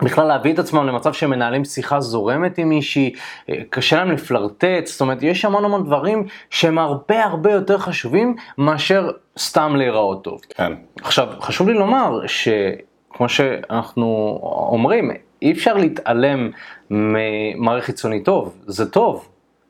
בכלל 0.01 0.27
להביא 0.27 0.53
את 0.53 0.59
עצמם 0.59 0.87
למצב 0.87 1.13
שהם 1.13 1.29
מנהלים 1.29 1.65
שיחה 1.65 1.99
זורמת 1.99 2.57
עם 2.57 2.69
מישהי, 2.69 3.13
אה, 3.49 3.55
קשה 3.69 3.95
להם 3.97 4.11
לפלרטט, 4.11 4.85
זאת 4.85 5.01
אומרת, 5.01 5.23
יש 5.23 5.45
המון 5.45 5.65
המון 5.65 5.83
דברים 5.85 6.25
שהם 6.49 6.77
הרבה 6.77 7.23
הרבה 7.23 7.51
יותר 7.51 7.77
חשובים 7.77 8.35
מאשר 8.57 9.11
סתם 9.39 9.75
להיראות 9.75 10.23
טוב. 10.23 10.41
כן. 10.49 10.73
עכשיו, 11.01 11.27
חשוב 11.39 11.69
לי 11.69 11.73
לומר 11.73 12.19
שכמו 12.27 13.29
שאנחנו 13.29 14.39
אומרים, 14.71 15.11
אי 15.41 15.51
אפשר 15.51 15.73
להתעלם 15.73 16.49
ממראה 16.89 17.81
חיצוני 17.81 18.23
טוב, 18.23 18.55
זה 18.65 18.91
טוב, 18.91 19.27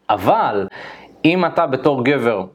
אבל 0.09 0.67
אם 1.25 1.45
אתה 1.45 1.67
בתור 1.67 2.05
גבר 2.05 2.45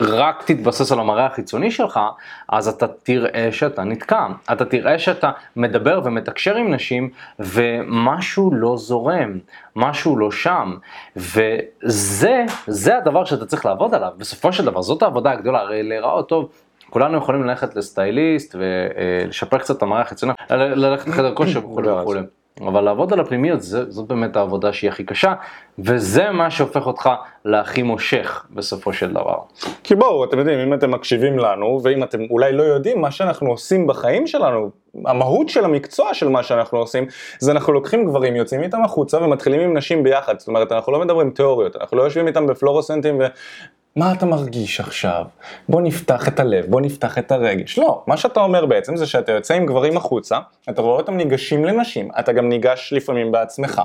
רק 0.00 0.42
תתבסס 0.46 0.92
על 0.92 1.00
המראה 1.00 1.26
החיצוני 1.26 1.70
שלך, 1.70 2.00
אז 2.48 2.68
אתה 2.68 2.86
תראה 3.02 3.48
שאתה 3.52 3.84
נתקע. 3.84 4.26
אתה 4.52 4.64
תראה 4.64 4.98
שאתה 4.98 5.30
מדבר 5.56 6.00
ומתקשר 6.04 6.56
עם 6.56 6.74
נשים, 6.74 7.10
ומשהו 7.38 8.54
לא 8.54 8.76
זורם, 8.76 9.38
משהו 9.76 10.18
לא 10.18 10.30
שם. 10.30 10.76
וזה, 11.16 12.44
זה 12.66 12.98
הדבר 12.98 13.24
שאתה 13.24 13.46
צריך 13.46 13.66
לעבוד 13.66 13.94
עליו. 13.94 14.10
בסופו 14.18 14.52
של 14.52 14.64
דבר, 14.64 14.82
זאת 14.82 15.02
העבודה 15.02 15.30
הגדולה, 15.30 15.60
הרי 15.60 15.82
להיראות 15.82 16.28
טוב. 16.28 16.48
כולנו 16.90 17.18
יכולים 17.18 17.44
ללכת 17.44 17.76
לסטייליסט 17.76 18.56
ולשפר 18.58 19.58
קצת 19.58 19.76
את 19.76 19.82
המראה 19.82 20.00
החיצוני, 20.00 20.32
ללכת 20.50 21.08
לחדר 21.08 21.34
כושר 21.34 21.66
וכולי 21.66 21.90
וכולי. 21.90 22.20
אבל 22.60 22.80
לעבוד 22.80 23.12
על 23.12 23.20
הפנימיות 23.20 23.62
זה, 23.62 23.90
זאת 23.90 24.08
באמת 24.08 24.36
העבודה 24.36 24.72
שהיא 24.72 24.90
הכי 24.90 25.04
קשה, 25.04 25.34
וזה 25.78 26.30
מה 26.30 26.50
שהופך 26.50 26.86
אותך 26.86 27.10
להכי 27.44 27.82
מושך 27.82 28.46
בסופו 28.50 28.92
של 28.92 29.12
דבר. 29.12 29.38
כי 29.84 29.94
בואו, 29.94 30.24
אתם 30.24 30.38
יודעים, 30.38 30.58
אם 30.58 30.74
אתם 30.74 30.90
מקשיבים 30.90 31.38
לנו, 31.38 31.80
ואם 31.82 32.02
אתם 32.02 32.18
אולי 32.30 32.52
לא 32.52 32.62
יודעים 32.62 33.00
מה 33.00 33.10
שאנחנו 33.10 33.50
עושים 33.50 33.86
בחיים 33.86 34.26
שלנו, 34.26 34.70
המהות 35.04 35.48
של 35.48 35.64
המקצוע 35.64 36.14
של 36.14 36.28
מה 36.28 36.42
שאנחנו 36.42 36.78
עושים, 36.78 37.06
זה 37.38 37.52
אנחנו 37.52 37.72
לוקחים 37.72 38.04
גברים, 38.04 38.36
יוצאים 38.36 38.62
איתם 38.62 38.84
החוצה 38.84 39.18
ומתחילים 39.22 39.60
עם 39.60 39.76
נשים 39.76 40.02
ביחד. 40.02 40.38
זאת 40.38 40.48
אומרת, 40.48 40.72
אנחנו 40.72 40.92
לא 40.92 41.00
מדברים 41.00 41.30
תיאוריות, 41.30 41.76
אנחנו 41.76 41.96
לא 41.96 42.02
יושבים 42.02 42.26
איתם 42.26 42.46
בפלורוסנטים. 42.46 43.20
מה 43.96 44.12
אתה 44.12 44.26
מרגיש 44.26 44.80
עכשיו? 44.80 45.24
בוא 45.68 45.80
נפתח 45.80 46.28
את 46.28 46.40
הלב, 46.40 46.64
בוא 46.68 46.80
נפתח 46.80 47.18
את 47.18 47.32
הרגש. 47.32 47.78
לא, 47.78 48.02
מה 48.06 48.16
שאתה 48.16 48.40
אומר 48.40 48.66
בעצם 48.66 48.96
זה 48.96 49.06
שאתה 49.06 49.32
יוצא 49.32 49.54
עם 49.54 49.66
גברים 49.66 49.96
החוצה, 49.96 50.38
אתה 50.70 50.82
רואה 50.82 50.96
אותם 50.96 51.16
ניגשים 51.16 51.64
לנשים, 51.64 52.08
אתה 52.18 52.32
גם 52.32 52.48
ניגש 52.48 52.92
לפעמים 52.96 53.32
בעצמך. 53.32 53.82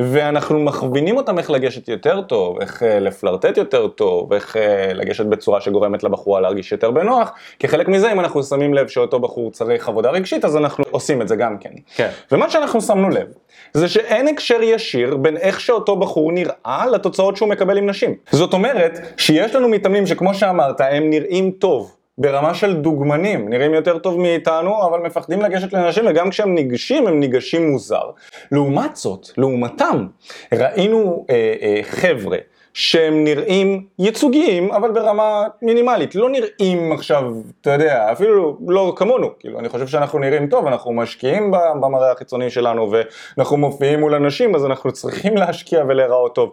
ואנחנו 0.00 0.58
מכווינים 0.58 1.16
אותם 1.16 1.38
איך 1.38 1.50
לגשת 1.50 1.88
יותר 1.88 2.20
טוב, 2.20 2.60
איך 2.60 2.82
uh, 2.82 2.86
לפלרטט 2.86 3.56
יותר 3.56 3.88
טוב, 3.88 4.32
איך 4.32 4.56
uh, 4.56 4.94
לגשת 4.94 5.26
בצורה 5.26 5.60
שגורמת 5.60 6.04
לבחורה 6.04 6.40
להרגיש 6.40 6.72
יותר 6.72 6.90
בנוח. 6.90 7.32
כחלק 7.58 7.88
מזה, 7.88 8.12
אם 8.12 8.20
אנחנו 8.20 8.42
שמים 8.42 8.74
לב 8.74 8.88
שאותו 8.88 9.18
בחור 9.18 9.50
צריך 9.50 9.88
עבודה 9.88 10.10
רגשית, 10.10 10.44
אז 10.44 10.56
אנחנו 10.56 10.84
עושים 10.90 11.22
את 11.22 11.28
זה 11.28 11.36
גם 11.36 11.58
כן. 11.58 11.70
כן. 11.94 12.08
ומה 12.32 12.50
שאנחנו 12.50 12.80
שמנו 12.80 13.08
לב, 13.08 13.26
זה 13.74 13.88
שאין 13.88 14.28
הקשר 14.28 14.62
ישיר 14.62 15.16
בין 15.16 15.36
איך 15.36 15.60
שאותו 15.60 15.96
בחור 15.96 16.32
נראה 16.32 16.86
לתוצאות 16.92 17.36
שהוא 17.36 17.48
מקבל 17.48 17.78
עם 17.78 17.86
נשים. 17.86 18.14
זאת 18.30 18.52
אומרת, 18.52 18.98
שיש 19.46 19.56
לנו 19.56 19.68
מתאמנים 19.68 20.06
שכמו 20.06 20.34
שאמרת, 20.34 20.80
הם 20.80 21.10
נראים 21.10 21.50
טוב. 21.50 21.92
ברמה 22.18 22.54
של 22.54 22.76
דוגמנים, 22.76 23.48
נראים 23.48 23.74
יותר 23.74 23.98
טוב 23.98 24.20
מאיתנו, 24.20 24.86
אבל 24.86 24.98
מפחדים 24.98 25.40
לגשת 25.42 25.72
לנשים, 25.72 26.04
וגם 26.08 26.30
כשהם 26.30 26.54
ניגשים, 26.54 27.06
הם 27.06 27.20
ניגשים 27.20 27.70
מוזר. 27.70 28.10
לעומת 28.52 28.96
זאת, 28.96 29.28
לעומתם, 29.38 30.06
ראינו 30.52 31.26
אה, 31.30 31.54
אה, 31.62 31.80
חבר'ה 31.82 32.38
שהם 32.74 33.24
נראים 33.24 33.86
ייצוגיים, 33.98 34.72
אבל 34.72 34.90
ברמה 34.90 35.46
מינימלית. 35.62 36.14
לא 36.14 36.30
נראים 36.30 36.92
עכשיו, 36.92 37.22
אתה 37.60 37.70
יודע, 37.70 38.12
אפילו 38.12 38.58
לא 38.68 38.92
כמונו. 38.96 39.28
כאילו, 39.38 39.58
אני 39.58 39.68
חושב 39.68 39.86
שאנחנו 39.86 40.18
נראים 40.18 40.46
טוב, 40.46 40.66
אנחנו 40.66 40.92
משקיעים 40.92 41.50
במראה 41.80 42.12
החיצוני 42.12 42.50
שלנו, 42.50 42.92
ואנחנו 43.36 43.56
מופיעים 43.56 44.00
מול 44.00 44.14
אנשים, 44.14 44.54
אז 44.54 44.64
אנחנו 44.64 44.92
צריכים 44.92 45.36
להשקיע 45.36 45.84
ולהיראות 45.88 46.34
טוב. 46.34 46.52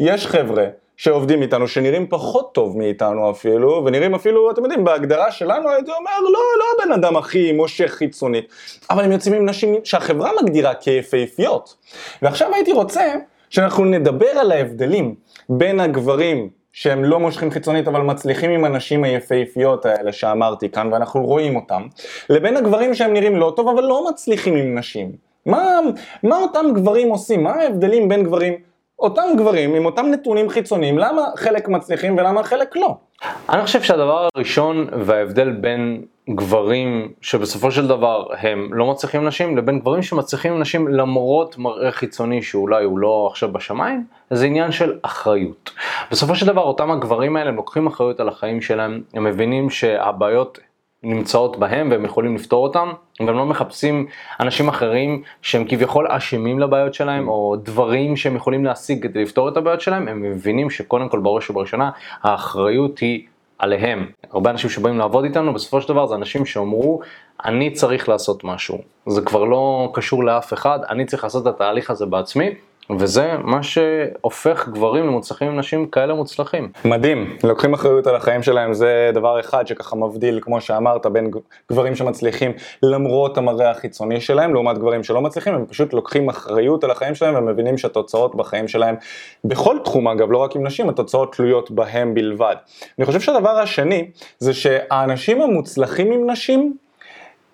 יש 0.00 0.26
חבר'ה 0.26 0.64
שעובדים 0.96 1.42
איתנו, 1.42 1.68
שנראים 1.68 2.06
פחות 2.06 2.54
טוב 2.54 2.78
מאיתנו 2.78 3.30
אפילו, 3.30 3.82
ונראים 3.86 4.14
אפילו, 4.14 4.50
אתם 4.50 4.62
יודעים, 4.62 4.84
בהגדרה 4.84 5.32
שלנו 5.32 5.70
הייתי 5.70 5.90
אומר, 5.90 6.10
לא, 6.22 6.40
לא 6.58 6.64
הבן 6.84 6.92
אדם 6.92 7.16
הכי 7.16 7.52
מושך 7.52 7.90
חיצונית, 7.90 8.44
אבל 8.90 9.04
הם 9.04 9.12
יוצאים 9.12 9.34
עם 9.34 9.48
נשים 9.48 9.74
שהחברה 9.84 10.30
מגדירה 10.42 10.74
כיפהפיות. 10.74 11.76
ועכשיו 12.22 12.54
הייתי 12.54 12.72
רוצה 12.72 13.14
שאנחנו 13.50 13.84
נדבר 13.84 14.26
על 14.26 14.52
ההבדלים 14.52 15.14
בין 15.48 15.80
הגברים 15.80 16.48
שהם 16.72 17.04
לא 17.04 17.20
מושכים 17.20 17.50
חיצונית 17.50 17.88
אבל 17.88 18.00
מצליחים 18.00 18.50
עם 18.50 18.64
הנשים 18.64 19.04
היפהפיות 19.04 19.86
האלה 19.86 20.12
שאמרתי 20.12 20.68
כאן 20.68 20.92
ואנחנו 20.92 21.24
רואים 21.24 21.56
אותם, 21.56 21.82
לבין 22.30 22.56
הגברים 22.56 22.94
שהם 22.94 23.12
נראים 23.12 23.36
לא 23.36 23.52
טוב 23.56 23.68
אבל 23.68 23.84
לא 23.84 24.06
מצליחים 24.10 24.56
עם 24.56 24.78
נשים. 24.78 25.12
מה, 25.46 25.80
מה 26.22 26.36
אותם 26.36 26.66
גברים 26.74 27.08
עושים? 27.08 27.44
מה 27.44 27.50
ההבדלים 27.50 28.08
בין 28.08 28.22
גברים? 28.22 28.69
אותם 29.00 29.22
גברים 29.36 29.74
עם 29.74 29.86
אותם 29.86 30.06
נתונים 30.06 30.48
חיצוניים, 30.48 30.98
למה 30.98 31.22
חלק 31.36 31.68
מצליחים 31.68 32.16
ולמה 32.18 32.42
חלק 32.42 32.76
לא? 32.76 32.96
אני 33.48 33.62
חושב 33.62 33.82
שהדבר 33.82 34.28
הראשון 34.34 34.86
וההבדל 34.92 35.50
בין 35.50 36.02
גברים 36.30 37.12
שבסופו 37.20 37.70
של 37.70 37.86
דבר 37.86 38.26
הם 38.38 38.74
לא 38.74 38.90
מצליחים 38.90 39.26
נשים 39.26 39.56
לבין 39.56 39.78
גברים 39.78 40.02
שמצליחים 40.02 40.60
נשים 40.60 40.88
למרות 40.88 41.58
מראה 41.58 41.92
חיצוני 41.92 42.42
שאולי 42.42 42.84
הוא 42.84 42.98
לא 42.98 43.28
עכשיו 43.30 43.52
בשמיים, 43.52 44.04
זה 44.30 44.46
עניין 44.46 44.72
של 44.72 44.98
אחריות. 45.02 45.70
בסופו 46.10 46.34
של 46.34 46.46
דבר 46.46 46.62
אותם 46.62 46.90
הגברים 46.90 47.36
האלה 47.36 47.50
הם 47.50 47.56
לוקחים 47.56 47.86
אחריות 47.86 48.20
על 48.20 48.28
החיים 48.28 48.60
שלהם, 48.60 49.02
הם 49.14 49.24
מבינים 49.24 49.70
שהבעיות 49.70 50.58
נמצאות 51.02 51.56
בהם 51.56 51.90
והם 51.90 52.04
יכולים 52.04 52.34
לפתור 52.34 52.66
אותם, 52.66 52.92
הם 53.20 53.26
גם 53.26 53.34
לא 53.34 53.46
מחפשים 53.46 54.06
אנשים 54.40 54.68
אחרים 54.68 55.22
שהם 55.42 55.64
כביכול 55.68 56.06
אשמים 56.10 56.58
לבעיות 56.58 56.94
שלהם 56.94 57.28
או 57.28 57.56
דברים 57.62 58.16
שהם 58.16 58.36
יכולים 58.36 58.64
להשיג 58.64 59.02
כדי 59.02 59.22
לפתור 59.22 59.48
את 59.48 59.56
הבעיות 59.56 59.80
שלהם, 59.80 60.08
הם 60.08 60.22
מבינים 60.22 60.70
שקודם 60.70 61.08
כל 61.08 61.18
בראש 61.18 61.50
ובראשונה 61.50 61.90
האחריות 62.22 62.98
היא 62.98 63.26
עליהם. 63.58 64.06
הרבה 64.32 64.50
אנשים 64.50 64.70
שבאים 64.70 64.98
לעבוד 64.98 65.24
איתנו 65.24 65.54
בסופו 65.54 65.80
של 65.80 65.88
דבר 65.88 66.06
זה 66.06 66.14
אנשים 66.14 66.46
שאמרו 66.46 67.00
אני 67.44 67.70
צריך 67.70 68.08
לעשות 68.08 68.44
משהו, 68.44 68.78
זה 69.06 69.20
כבר 69.20 69.44
לא 69.44 69.90
קשור 69.94 70.24
לאף 70.24 70.52
אחד, 70.52 70.78
אני 70.90 71.04
צריך 71.04 71.24
לעשות 71.24 71.46
את 71.46 71.54
התהליך 71.54 71.90
הזה 71.90 72.06
בעצמי 72.06 72.50
וזה 72.98 73.32
מה 73.44 73.62
שהופך 73.62 74.68
גברים 74.68 75.06
למוצלחים 75.06 75.48
עם 75.48 75.58
נשים 75.58 75.86
כאלה 75.86 76.14
מוצלחים. 76.14 76.68
מדהים, 76.84 77.36
לוקחים 77.44 77.74
אחריות 77.74 78.06
על 78.06 78.16
החיים 78.16 78.42
שלהם, 78.42 78.72
זה 78.72 79.10
דבר 79.14 79.40
אחד 79.40 79.66
שככה 79.66 79.96
מבדיל, 79.96 80.38
כמו 80.42 80.60
שאמרת, 80.60 81.06
בין 81.06 81.30
גברים 81.72 81.94
שמצליחים 81.94 82.52
למרות 82.82 83.38
המראה 83.38 83.70
החיצוני 83.70 84.20
שלהם, 84.20 84.54
לעומת 84.54 84.78
גברים 84.78 85.04
שלא 85.04 85.20
מצליחים, 85.20 85.54
הם 85.54 85.66
פשוט 85.66 85.92
לוקחים 85.92 86.28
אחריות 86.28 86.84
על 86.84 86.90
החיים 86.90 87.14
שלהם 87.14 87.34
ומבינים 87.34 87.78
שהתוצאות 87.78 88.34
בחיים 88.34 88.68
שלהם, 88.68 88.94
בכל 89.44 89.76
תחום 89.84 90.08
אגב, 90.08 90.32
לא 90.32 90.38
רק 90.38 90.56
עם 90.56 90.66
נשים, 90.66 90.88
התוצאות 90.88 91.34
תלויות 91.34 91.70
בהם 91.70 92.14
בלבד. 92.14 92.56
אני 92.98 93.06
חושב 93.06 93.20
שהדבר 93.20 93.50
השני, 93.58 94.10
זה 94.38 94.54
שהאנשים 94.54 95.42
המוצלחים 95.42 96.12
עם 96.12 96.30
נשים, 96.30 96.76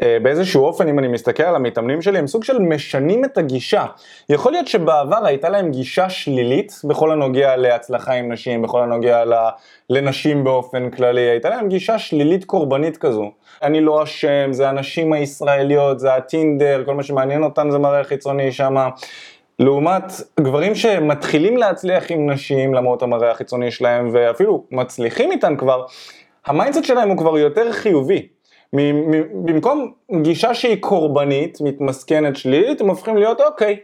באיזשהו 0.02 0.64
אופן, 0.64 0.88
אם 0.88 0.98
אני 0.98 1.08
מסתכל 1.08 1.42
על 1.42 1.54
המתאמנים 1.54 2.02
שלי, 2.02 2.18
הם 2.18 2.26
סוג 2.26 2.44
של 2.44 2.58
משנים 2.58 3.24
את 3.24 3.38
הגישה. 3.38 3.84
יכול 4.28 4.52
להיות 4.52 4.66
שבעבר 4.66 5.26
הייתה 5.26 5.48
להם 5.48 5.70
גישה 5.70 6.08
שלילית 6.08 6.72
בכל 6.84 7.10
הנוגע 7.10 7.56
להצלחה 7.56 8.12
עם 8.12 8.32
נשים, 8.32 8.62
בכל 8.62 8.82
הנוגע 8.82 9.24
לנשים 9.90 10.44
באופן 10.44 10.90
כללי, 10.90 11.20
הייתה 11.20 11.48
להם 11.48 11.68
גישה 11.68 11.98
שלילית 11.98 12.44
קורבנית 12.44 12.96
כזו. 12.96 13.30
אני 13.62 13.80
לא 13.80 14.02
אשם, 14.02 14.52
זה 14.52 14.68
הנשים 14.68 15.12
הישראליות, 15.12 16.00
זה 16.00 16.14
הטינדר, 16.14 16.82
כל 16.86 16.94
מה 16.94 17.02
שמעניין 17.02 17.42
אותן 17.42 17.70
זה 17.70 17.78
מראה 17.78 18.04
חיצוני 18.04 18.52
שמה. 18.52 18.88
לעומת 19.58 20.04
גברים 20.40 20.74
שמתחילים 20.74 21.56
להצליח 21.56 22.10
עם 22.10 22.30
נשים 22.30 22.74
למרות 22.74 23.02
המראה 23.02 23.30
החיצוני 23.30 23.70
שלהם 23.70 24.08
ואפילו 24.12 24.64
מצליחים 24.70 25.32
איתן 25.32 25.56
כבר, 25.56 25.84
ה 26.46 26.51
mindset 26.51 26.84
שלהם 26.84 27.08
הוא 27.08 27.18
כבר 27.18 27.38
יותר 27.38 27.72
חיובי. 27.72 28.35
במקום 29.44 29.92
גישה 30.22 30.54
שהיא 30.54 30.76
קורבנית, 30.80 31.58
מתמסכנת 31.60 32.36
שלילית, 32.36 32.80
הם 32.80 32.88
הופכים 32.88 33.16
להיות 33.16 33.40
אוקיי. 33.40 33.76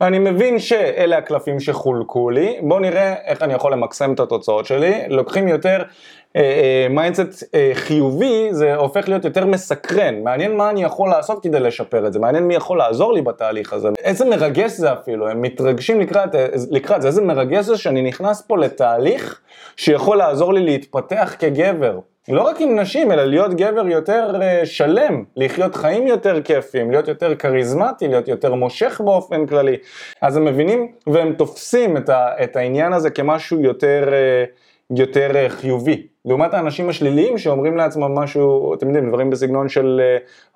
אני 0.00 0.18
מבין 0.18 0.58
שאלה 0.58 1.18
הקלפים 1.18 1.60
שחולקו 1.60 2.30
לי, 2.30 2.58
בואו 2.62 2.78
נראה 2.78 3.14
איך 3.24 3.42
אני 3.42 3.54
יכול 3.54 3.72
למקסם 3.72 4.12
את 4.12 4.20
התוצאות 4.20 4.66
שלי, 4.66 5.02
לוקחים 5.08 5.48
יותר 5.48 5.82
mindset 6.90 7.42
uh, 7.42 7.46
uh, 7.46 7.56
חיובי, 7.74 8.48
זה 8.50 8.74
הופך 8.74 9.08
להיות 9.08 9.24
יותר 9.24 9.46
מסקרן, 9.46 10.22
מעניין 10.22 10.56
מה 10.56 10.70
אני 10.70 10.82
יכול 10.82 11.08
לעשות 11.08 11.42
כדי 11.42 11.60
לשפר 11.60 12.06
את 12.06 12.12
זה, 12.12 12.18
מעניין 12.18 12.44
מי 12.44 12.54
יכול 12.54 12.78
לעזור 12.78 13.12
לי 13.12 13.22
בתהליך 13.22 13.72
הזה, 13.72 13.88
איזה 13.98 14.24
מרגש 14.24 14.70
זה 14.70 14.92
אפילו, 14.92 15.28
הם 15.28 15.42
מתרגשים 15.42 16.00
לקראת, 16.00 16.34
לקראת 16.70 17.02
זה, 17.02 17.08
איזה 17.08 17.22
מרגש 17.22 17.64
זה 17.64 17.78
שאני 17.78 18.02
נכנס 18.02 18.42
פה 18.42 18.58
לתהליך 18.58 19.40
שיכול 19.76 20.16
לעזור 20.16 20.54
לי 20.54 20.64
להתפתח 20.64 21.34
כגבר, 21.38 21.98
לא 22.28 22.42
רק 22.42 22.60
עם 22.60 22.78
נשים, 22.78 23.12
אלא 23.12 23.24
להיות 23.24 23.54
גבר 23.54 23.88
יותר 23.88 24.32
uh, 24.34 24.66
שלם, 24.66 25.24
לחיות 25.36 25.74
חיים 25.74 26.06
יותר 26.06 26.42
כיפים, 26.42 26.90
להיות 26.90 27.08
יותר 27.08 27.34
כריזמטי, 27.34 28.08
להיות 28.08 28.28
יותר 28.28 28.54
מושך 28.54 29.00
באופן 29.04 29.46
כללי. 29.46 29.76
אז 30.22 30.36
הם 30.36 30.44
מבינים 30.44 30.92
והם 31.06 31.32
תופסים 31.32 31.96
את, 31.96 32.08
ה, 32.08 32.44
את 32.44 32.56
העניין 32.56 32.92
הזה 32.92 33.10
כמשהו 33.10 33.60
יותר, 33.60 34.08
uh, 34.08 34.96
יותר 34.96 35.30
uh, 35.32 35.48
חיובי. 35.48 36.06
לעומת 36.24 36.54
האנשים 36.54 36.88
השליליים 36.88 37.38
שאומרים 37.38 37.76
לעצמם 37.76 38.14
משהו, 38.14 38.74
אתם 38.74 38.86
יודעים, 38.86 39.08
דברים 39.08 39.30
בסגנון 39.30 39.68
של 39.68 40.00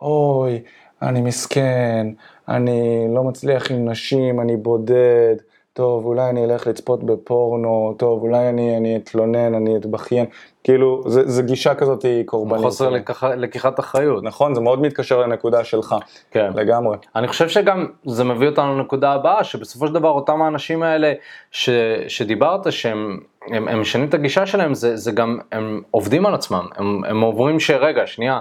אוי, 0.03 0.63
אני 1.03 1.21
מסכן, 1.21 2.07
אני 2.49 3.07
לא 3.15 3.25
מצליח 3.25 3.71
עם 3.71 3.89
נשים, 3.89 4.41
אני 4.41 4.57
בודד. 4.57 5.37
טוב, 5.75 6.07
אולי 6.07 6.31
אני 6.31 6.45
אלך 6.45 6.67
לצפות 6.67 7.05
בפורנו, 7.05 7.95
טוב, 7.99 8.23
אולי 8.23 8.49
אני, 8.49 8.77
אני 8.77 8.97
אתלונן, 8.97 9.55
אני 9.55 9.77
אתבכיין, 9.77 10.27
כאילו, 10.65 11.03
זה, 11.07 11.31
זה 11.31 11.43
גישה 11.43 11.75
כזאת 11.75 12.03
היא 12.03 12.25
קורבנית. 12.25 12.65
חוסר 12.65 12.91
לקח, 12.91 13.25
לקיחת 13.25 13.81
אחריות. 13.81 14.25
נכון, 14.25 14.55
זה 14.55 14.61
מאוד 14.61 14.81
מתקשר 14.81 15.19
לנקודה 15.19 15.65
שלך, 15.65 15.95
כן. 16.31 16.51
לגמרי. 16.55 16.97
אני 17.17 17.29
חושב 17.29 17.49
שגם 17.49 17.87
זה 18.05 18.25
מביא 18.25 18.49
אותנו 18.49 18.79
לנקודה 18.79 19.13
הבאה, 19.13 19.45
שבסופו 19.45 19.87
של 19.87 19.95
דבר 19.95 20.11
אותם 20.11 20.43
האנשים 20.43 20.83
האלה 20.83 21.13
ש, 21.51 21.71
שדיברת, 22.09 22.73
שהם 22.73 23.19
הם, 23.51 23.69
הם 23.69 23.81
משנים 23.81 24.09
את 24.09 24.15
הגישה 24.15 24.47
שלהם, 24.47 24.75
זה, 24.75 24.97
זה 24.97 25.13
גם, 25.13 25.39
הם 25.53 25.83
עובדים 25.91 26.27
על 26.27 26.35
עצמם, 26.35 26.67
הם, 26.77 27.05
הם 27.05 27.21
עוברים 27.21 27.61
שרגע, 27.61 28.07
שנייה, 28.07 28.41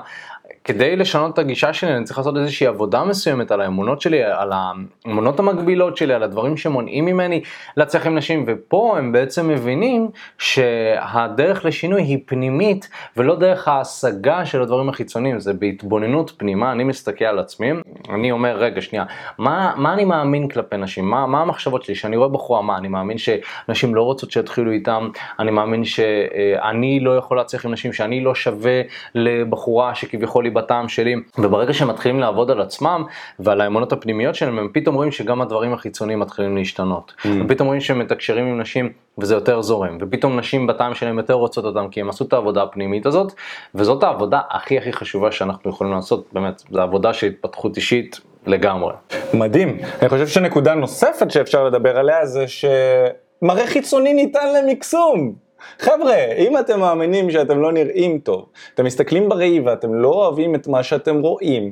כדי 0.63 0.95
לשנות 0.95 1.33
את 1.33 1.39
הגישה 1.39 1.73
שלי 1.73 1.93
אני 1.93 2.03
צריך 2.03 2.17
לעשות 2.17 2.37
איזושהי 2.37 2.67
עבודה 2.67 3.03
מסוימת 3.03 3.51
על 3.51 3.61
האמונות 3.61 4.01
שלי, 4.01 4.23
על 4.23 4.51
האמונות 4.53 5.39
המקבילות 5.39 5.97
שלי, 5.97 6.13
על 6.13 6.23
הדברים 6.23 6.57
שמונעים 6.57 7.05
ממני 7.05 7.41
להצליח 7.77 8.07
עם 8.07 8.15
נשים, 8.15 8.43
ופה 8.47 8.95
הם 8.97 9.11
בעצם 9.11 9.47
מבינים 9.47 10.07
שהדרך 10.37 11.65
לשינוי 11.65 12.01
היא 12.01 12.19
פנימית 12.25 12.89
ולא 13.17 13.35
דרך 13.35 13.67
ההשגה 13.67 14.45
של 14.45 14.61
הדברים 14.61 14.89
החיצוניים, 14.89 15.39
זה 15.39 15.53
בהתבוננות 15.53 16.33
פנימה, 16.37 16.71
אני 16.71 16.83
מסתכל 16.83 17.25
על 17.25 17.39
עצמי, 17.39 17.71
אני 18.09 18.31
אומר 18.31 18.57
רגע 18.57 18.81
שנייה, 18.81 19.05
מה, 19.37 19.73
מה 19.75 19.93
אני 19.93 20.05
מאמין 20.05 20.47
כלפי 20.47 20.77
נשים, 20.77 21.09
מה, 21.09 21.27
מה 21.27 21.41
המחשבות 21.41 21.83
שלי, 21.83 21.95
שאני 21.95 22.17
רואה 22.17 22.29
בחורה 22.29 22.61
מה, 22.61 22.77
אני 22.77 22.87
מאמין 22.87 23.17
שנשים 23.17 23.95
לא 23.95 24.03
רוצות 24.03 24.31
שיתחילו 24.31 24.71
איתם, 24.71 25.09
אני 25.39 25.51
מאמין 25.51 25.83
שאני 25.85 26.99
לא 26.99 27.17
יכול 27.17 27.37
להצליח 27.37 27.65
עם 27.65 27.71
נשים, 27.71 27.93
שאני 27.93 28.21
לא 28.21 28.35
שווה 28.35 28.81
לבחורה 29.15 29.95
שכביכול 29.95 30.45
היא 30.45 30.52
בטעם 30.53 30.89
שלי, 30.89 31.15
וברגע 31.37 31.73
שהם 31.73 31.87
מתחילים 31.87 32.19
לעבוד 32.19 32.51
על 32.51 32.61
עצמם 32.61 33.03
ועל 33.39 33.61
האמונות 33.61 33.93
הפנימיות 33.93 34.35
שלהם, 34.35 34.59
הם 34.59 34.69
פתאום 34.73 34.95
רואים 34.95 35.11
שגם 35.11 35.41
הדברים 35.41 35.73
החיצוניים 35.73 36.19
מתחילים 36.19 36.57
להשתנות. 36.57 37.13
Mm. 37.17 37.27
ופתאום 37.45 37.67
רואים 37.67 37.81
שהם 37.81 37.99
מתקשרים 37.99 38.45
עם 38.45 38.61
נשים 38.61 38.89
וזה 39.17 39.33
יותר 39.33 39.61
זורם, 39.61 39.97
ופתאום 40.01 40.39
נשים 40.39 40.67
בטעם 40.67 40.95
שלהם 40.95 41.17
יותר 41.17 41.33
רוצות 41.33 41.65
אותם 41.65 41.87
כי 41.91 42.01
הם 42.01 42.09
עשו 42.09 42.25
את 42.25 42.33
העבודה 42.33 42.63
הפנימית 42.63 43.05
הזאת, 43.05 43.33
וזאת 43.75 44.03
העבודה 44.03 44.41
הכי 44.49 44.77
הכי 44.77 44.93
חשובה 44.93 45.31
שאנחנו 45.31 45.69
יכולים 45.69 45.93
לעשות, 45.93 46.25
באמת, 46.33 46.63
זו 46.71 46.81
עבודה 46.81 47.13
של 47.13 47.27
התפתחות 47.27 47.77
אישית 47.77 48.19
לגמרי. 48.45 48.93
מדהים. 49.33 49.77
אני 50.01 50.09
חושב 50.09 50.27
שנקודה 50.27 50.73
נוספת 50.73 51.31
שאפשר 51.31 51.63
לדבר 51.63 51.97
עליה 51.97 52.25
זה 52.25 52.45
שמראה 52.47 53.67
חיצוני 53.67 54.13
ניתן 54.13 54.47
למקסום. 54.55 55.33
חבר'ה, 55.79 56.25
אם 56.37 56.57
אתם 56.57 56.79
מאמינים 56.79 57.31
שאתם 57.31 57.61
לא 57.61 57.71
נראים 57.71 58.19
טוב, 58.19 58.45
אתם 58.73 58.85
מסתכלים 58.85 59.29
בראי 59.29 59.59
ואתם 59.59 59.93
לא 59.93 60.09
אוהבים 60.09 60.55
את 60.55 60.67
מה 60.67 60.83
שאתם 60.83 61.21
רואים, 61.21 61.71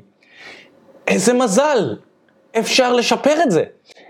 איזה 1.07 1.33
מזל! 1.33 1.95
אפשר 2.59 2.93
לשפר 2.93 3.43
את 3.43 3.51
זה. 3.51 3.63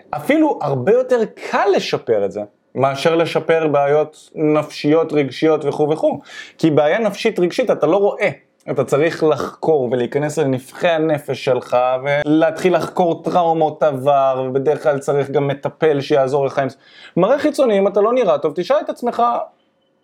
אפילו 0.10 0.60
הרבה 0.62 0.92
יותר 0.92 1.20
קל 1.52 1.68
לשפר 1.76 2.26
את 2.26 2.32
זה. 2.32 2.42
מאשר 2.76 3.16
לשפר 3.16 3.68
בעיות 3.68 4.30
נפשיות, 4.36 5.14
רגשיות 5.14 5.66
וכו' 5.66 5.90
וכו'. 5.90 6.20
כי 6.58 6.72
בעיה 6.72 7.00
נפשית 7.00 7.40
רגשית 7.40 7.72
אתה 7.72 7.88
לא 7.88 7.98
רואה. 7.98 8.30
אתה 8.72 8.84
צריך 8.84 9.24
לחקור 9.24 9.90
ולהיכנס 9.92 10.40
לנבחי 10.40 10.88
הנפש 10.88 11.46
שלך 11.46 11.78
ולהתחיל 12.04 12.76
לחקור 12.76 13.24
טראומות 13.24 13.84
עבר 13.84 14.44
ובדרך 14.46 14.84
כלל 14.84 15.00
צריך 15.00 15.30
גם 15.30 15.48
מטפל 15.48 16.02
שיעזור 16.02 16.46
לך 16.46 16.60
עם 16.60 16.70
זה. 16.70 16.76
מראה 17.18 17.40
חיצוני, 17.40 17.80
אם 17.80 17.88
אתה 17.88 18.02
לא 18.02 18.14
נראה 18.14 18.38
טוב, 18.38 18.54
תשאל 18.56 18.78
את 18.86 18.90
עצמך 18.90 19.24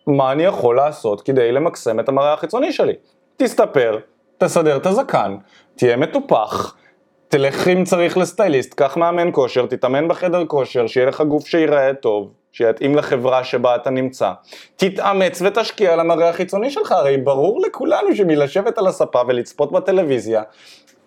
מה 0.08 0.32
אני 0.32 0.44
יכול 0.44 0.76
לעשות 0.76 1.20
כדי 1.20 1.52
למקסם 1.52 2.00
את 2.00 2.08
המראה 2.08 2.32
החיצוני 2.32 2.72
שלי. 2.72 2.92
תסתפר, 3.36 3.98
תסדר 4.38 4.76
את 4.76 4.86
הזקן, 4.86 5.36
תהיה 5.76 5.96
מטופח, 5.96 6.74
תלך 7.28 7.68
אם 7.68 7.84
צריך 7.84 8.18
לסטייליסט, 8.18 8.74
קח 8.74 8.96
מאמן 8.96 9.28
כושר, 9.32 9.66
תתאמן 9.66 10.08
בחדר 10.08 10.44
כושר, 10.46 10.86
שיהיה 10.86 11.06
לך 11.06 11.20
גוף 11.20 11.46
שיראה 11.46 11.94
טוב, 11.94 12.32
שיתאים 12.52 12.94
לחברה 12.94 13.44
שבה 13.44 13.76
אתה 13.76 13.90
נמצא. 13.90 14.32
תתאמץ 14.76 15.42
ותשקיע 15.42 15.92
על 15.92 16.00
המראה 16.00 16.28
החיצוני 16.28 16.70
שלך, 16.70 16.92
הרי 16.92 17.16
ברור 17.16 17.60
לכולנו 17.66 18.16
שמלשבת 18.16 18.78
על 18.78 18.86
הספה 18.86 19.20
ולצפות 19.28 19.72
בטלוויזיה, 19.72 20.42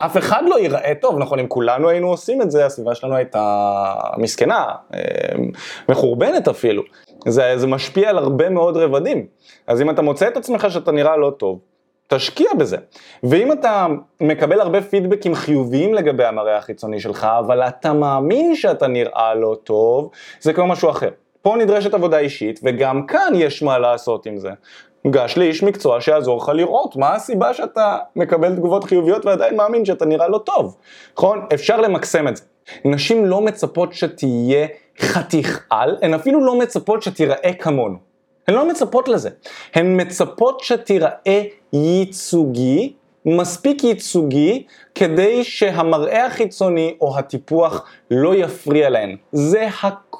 אף 0.05 0.17
אחד 0.17 0.43
לא 0.47 0.59
ייראה 0.59 0.93
טוב, 1.01 1.17
נכון? 1.17 1.39
אם 1.39 1.47
כולנו 1.47 1.89
היינו 1.89 2.07
עושים 2.07 2.41
את 2.41 2.51
זה, 2.51 2.65
הסביבה 2.65 2.95
שלנו 2.95 3.15
הייתה 3.15 3.75
מסכנה, 4.17 4.65
אה, 4.93 4.99
מחורבנת 5.89 6.47
אפילו. 6.47 6.83
זה, 7.27 7.53
זה 7.57 7.67
משפיע 7.67 8.09
על 8.09 8.17
הרבה 8.17 8.49
מאוד 8.49 8.77
רבדים. 8.77 9.25
אז 9.67 9.81
אם 9.81 9.89
אתה 9.89 10.01
מוצא 10.01 10.27
את 10.27 10.37
עצמך 10.37 10.67
שאתה 10.69 10.91
נראה 10.91 11.17
לא 11.17 11.29
טוב, 11.37 11.59
תשקיע 12.07 12.53
בזה. 12.57 12.77
ואם 13.23 13.51
אתה 13.51 13.87
מקבל 14.21 14.61
הרבה 14.61 14.81
פידבקים 14.81 15.35
חיוביים 15.35 15.93
לגבי 15.93 16.25
המראה 16.25 16.57
החיצוני 16.57 16.99
שלך, 16.99 17.27
אבל 17.39 17.61
אתה 17.61 17.93
מאמין 17.93 18.55
שאתה 18.55 18.87
נראה 18.87 19.35
לא 19.35 19.57
טוב, 19.63 20.09
זה 20.39 20.53
כבר 20.53 20.65
משהו 20.65 20.89
אחר. 20.89 21.09
פה 21.41 21.55
נדרשת 21.59 21.93
עבודה 21.93 22.19
אישית, 22.19 22.59
וגם 22.63 23.05
כאן 23.05 23.33
יש 23.35 23.63
מה 23.63 23.77
לעשות 23.79 24.25
עם 24.25 24.37
זה. 24.37 24.49
גש 25.07 25.37
לאיש 25.37 25.63
מקצוע 25.63 26.01
שיעזור 26.01 26.37
לך 26.37 26.49
לראות 26.49 26.95
מה 26.95 27.15
הסיבה 27.15 27.53
שאתה 27.53 27.97
מקבל 28.15 28.55
תגובות 28.55 28.83
חיוביות 28.83 29.25
ועדיין 29.25 29.57
מאמין 29.57 29.85
שאתה 29.85 30.05
נראה 30.05 30.27
לא 30.27 30.37
טוב. 30.37 30.77
נכון? 31.13 31.45
אפשר 31.53 31.81
למקסם 31.81 32.27
את 32.27 32.37
זה. 32.37 32.43
נשים 32.85 33.25
לא 33.25 33.41
מצפות 33.41 33.93
שתהיה 33.93 34.67
חתיך 35.01 35.65
על, 35.69 35.97
הן 36.01 36.13
אפילו 36.13 36.45
לא 36.45 36.59
מצפות 36.59 37.03
שתיראה 37.03 37.53
כמונו. 37.59 37.97
הן 38.47 38.55
לא 38.55 38.67
מצפות 38.69 39.07
לזה. 39.07 39.29
הן 39.73 40.01
מצפות 40.01 40.59
שתיראה 40.59 41.41
ייצוגי, 41.73 42.93
מספיק 43.25 43.83
ייצוגי, 43.83 44.63
כדי 44.95 45.43
שהמראה 45.43 46.25
החיצוני 46.25 46.95
או 47.01 47.17
הטיפוח 47.17 47.85
לא 48.11 48.35
יפריע 48.35 48.89
להן. 48.89 49.15
זה 49.31 49.67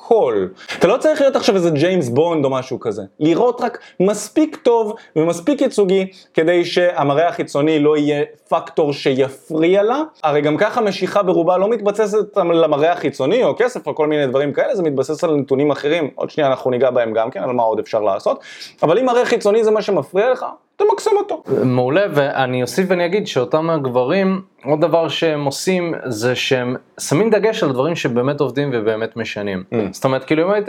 הכל. 0.05 0.47
אתה 0.79 0.87
לא 0.87 0.97
צריך 0.97 1.21
להיות 1.21 1.35
עכשיו 1.35 1.55
איזה 1.55 1.69
ג'יימס 1.69 2.09
בונד 2.09 2.45
או 2.45 2.49
משהו 2.49 2.79
כזה. 2.79 3.01
לראות 3.19 3.61
רק 3.61 3.79
מספיק 3.99 4.55
טוב 4.55 4.93
ומספיק 5.15 5.61
ייצוגי, 5.61 6.07
כדי 6.33 6.65
שהמראה 6.65 7.27
החיצוני 7.27 7.79
לא 7.79 7.97
יהיה 7.97 8.23
פקטור 8.49 8.93
שיפריע 8.93 9.83
לה. 9.83 10.01
הרי 10.23 10.41
גם 10.41 10.57
ככה 10.57 10.81
משיכה 10.81 11.23
ברובה 11.23 11.57
לא 11.57 11.69
מתבססת 11.69 12.37
למראה 12.37 12.91
החיצוני 12.91 13.43
או 13.43 13.55
כסף 13.57 13.87
או 13.87 13.95
כל 13.95 14.07
מיני 14.07 14.27
דברים 14.27 14.53
כאלה, 14.53 14.75
זה 14.75 14.83
מתבסס 14.83 15.23
על 15.23 15.35
נתונים 15.35 15.71
אחרים. 15.71 16.09
עוד 16.15 16.29
שנייה 16.29 16.49
אנחנו 16.49 16.71
ניגע 16.71 16.89
בהם 16.89 17.13
גם 17.13 17.31
כן, 17.31 17.43
על 17.43 17.51
מה 17.51 17.63
עוד 17.63 17.79
אפשר 17.79 18.01
לעשות. 18.01 18.39
אבל 18.83 18.99
אם 18.99 19.05
מראה 19.05 19.25
חיצוני 19.25 19.63
זה 19.63 19.71
מה 19.71 19.81
שמפריע 19.81 20.31
לך, 20.31 20.45
תמקסם 20.75 21.11
אותו. 21.17 21.43
מעולה, 21.63 22.05
ואני 22.13 22.61
אוסיף 22.61 22.85
ואני 22.89 23.05
אגיד 23.05 23.27
שאותם 23.27 23.69
הגברים, 23.69 24.41
עוד 24.65 24.81
דבר 24.81 25.07
שהם 25.07 25.45
עושים 25.45 25.93
זה 26.05 26.35
שהם 26.35 26.75
שמים 26.99 27.29
דגש 27.29 27.63
על 27.63 27.71
דברים 27.71 27.95
שבאמת 27.95 28.39
עובדים 28.39 28.69
ובאמת 28.73 29.17
משנים. 29.17 29.63
Mm. 29.73 29.75
זאת 29.91 30.05
אומרת, 30.05 30.23
כאילו 30.23 30.47
אם 30.47 30.51
היית 30.51 30.67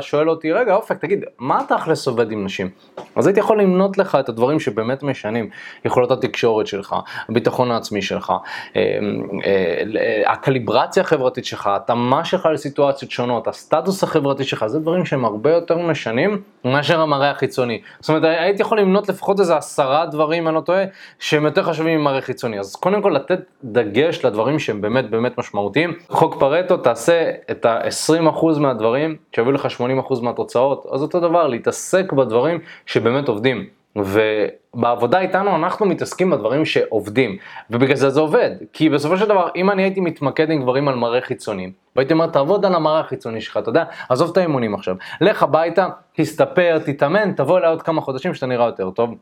שואל 0.00 0.30
אותי, 0.30 0.52
רגע 0.52 0.74
אופק, 0.74 0.98
תגיד, 0.98 1.24
מה 1.38 1.60
תכלס 1.68 2.06
עובד 2.06 2.32
עם 2.32 2.44
נשים? 2.44 2.70
אז 3.16 3.26
הייתי 3.26 3.40
יכול 3.40 3.60
למנות 3.60 3.98
לך 3.98 4.18
את 4.20 4.28
הדברים 4.28 4.60
שבאמת 4.60 5.02
משנים. 5.02 5.48
יכולות 5.84 6.10
התקשורת 6.10 6.66
שלך, 6.66 6.96
הביטחון 7.28 7.70
העצמי 7.70 8.02
שלך, 8.02 8.32
אה, 8.76 8.98
אה, 9.44 10.32
הקליברציה 10.32 11.02
החברתית 11.02 11.44
שלך, 11.44 11.66
התאמה 11.66 12.24
שלך 12.24 12.48
לסיטואציות 12.52 13.10
שונות, 13.10 13.48
הסטטוס 13.48 14.02
החברתי 14.02 14.44
שלך, 14.44 14.66
זה 14.66 14.78
דברים 14.78 15.04
שהם 15.04 15.24
הרבה 15.24 15.50
יותר 15.50 15.78
משנים 15.78 16.42
מאשר 16.64 17.00
המראה 17.00 17.30
החיצוני. 17.30 17.80
זאת 18.00 18.08
אומרת, 18.08 18.24
הייתי 18.24 18.62
יכול 18.62 18.80
למנות 18.80 19.08
לפחות 19.08 19.40
איזה 19.40 19.56
עשרה 19.56 20.06
דברים, 20.06 20.48
אני 20.48 20.54
לא 20.54 20.60
טועה, 20.60 20.84
שהם 21.18 21.44
יותר 21.44 21.62
חשובים 21.62 22.00
ממראה 22.00 22.20
חיצוני. 22.20 22.58
אז 22.58 22.76
קודם 22.76 23.02
כל 23.02 23.16
לתת 23.24 23.40
דגש 23.64 24.24
לדברים 24.24 24.58
שהם 24.58 24.80
באמת 24.80 25.10
באמת 25.10 25.38
משמעותיים. 25.38 25.92
חוק 26.08 26.36
פרטו, 26.40 26.76
תעשה 26.76 27.30
את 27.50 27.64
ה-20% 27.64 28.58
מהדברים 28.60 29.16
שיביאו 29.36 29.52
לך 29.52 29.68
80% 30.10 30.22
מהתוצאות, 30.22 30.86
אז 30.92 31.02
אותו 31.02 31.20
דבר, 31.20 31.46
להתעסק 31.46 32.12
בדברים 32.12 32.58
שבאמת 32.86 33.28
עובדים. 33.28 33.66
ובעבודה 33.96 35.20
איתנו 35.20 35.56
אנחנו 35.56 35.86
מתעסקים 35.86 36.30
בדברים 36.30 36.64
שעובדים, 36.64 37.36
ובגלל 37.70 37.96
זה 37.96 38.10
זה 38.10 38.20
עובד, 38.20 38.50
כי 38.72 38.88
בסופו 38.88 39.16
של 39.16 39.24
דבר 39.24 39.48
אם 39.56 39.70
אני 39.70 39.82
הייתי 39.82 40.00
מתמקד 40.00 40.50
עם 40.50 40.62
גברים 40.62 40.88
על 40.88 40.94
מראה 40.94 41.20
חיצוני, 41.20 41.70
והייתי 41.96 42.12
אומר 42.12 42.26
תעבוד 42.26 42.64
על 42.64 42.74
המראה 42.74 43.00
החיצוני 43.00 43.40
שלך, 43.40 43.56
אתה 43.56 43.68
יודע, 43.68 43.84
עזוב 44.08 44.30
את 44.30 44.36
האימונים 44.36 44.74
עכשיו, 44.74 44.96
לך 45.20 45.42
הביתה, 45.42 45.88
תסתפר, 46.12 46.78
תתאמן, 46.86 47.32
תבוא 47.32 47.58
אליי 47.58 47.70
עוד 47.70 47.82
כמה 47.82 48.00
חודשים 48.00 48.34
שאתה 48.34 48.46
נראה 48.46 48.66
יותר 48.66 48.90
טוב. 48.90 49.14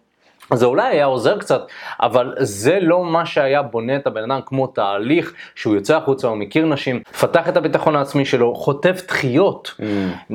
זה 0.55 0.66
אולי 0.66 0.88
היה 0.88 1.05
עוזר 1.05 1.38
קצת, 1.38 1.62
אבל 2.00 2.35
זה 2.38 2.78
לא 2.81 3.05
מה 3.05 3.26
שהיה 3.26 3.62
בונה 3.62 3.96
את 3.96 4.07
הבן 4.07 4.31
אדם 4.31 4.40
כמו 4.46 4.66
תהליך 4.66 5.35
שהוא 5.55 5.74
יוצא 5.74 5.96
החוצה, 5.96 6.28
הוא 6.28 6.37
מכיר 6.37 6.66
נשים, 6.66 7.00
מפתח 7.14 7.48
את 7.48 7.57
הביטחון 7.57 7.96
העצמי 7.96 8.24
שלו, 8.24 8.55
חוטף 8.55 9.02
דחיות, 9.09 9.74
Mm. 9.81 10.35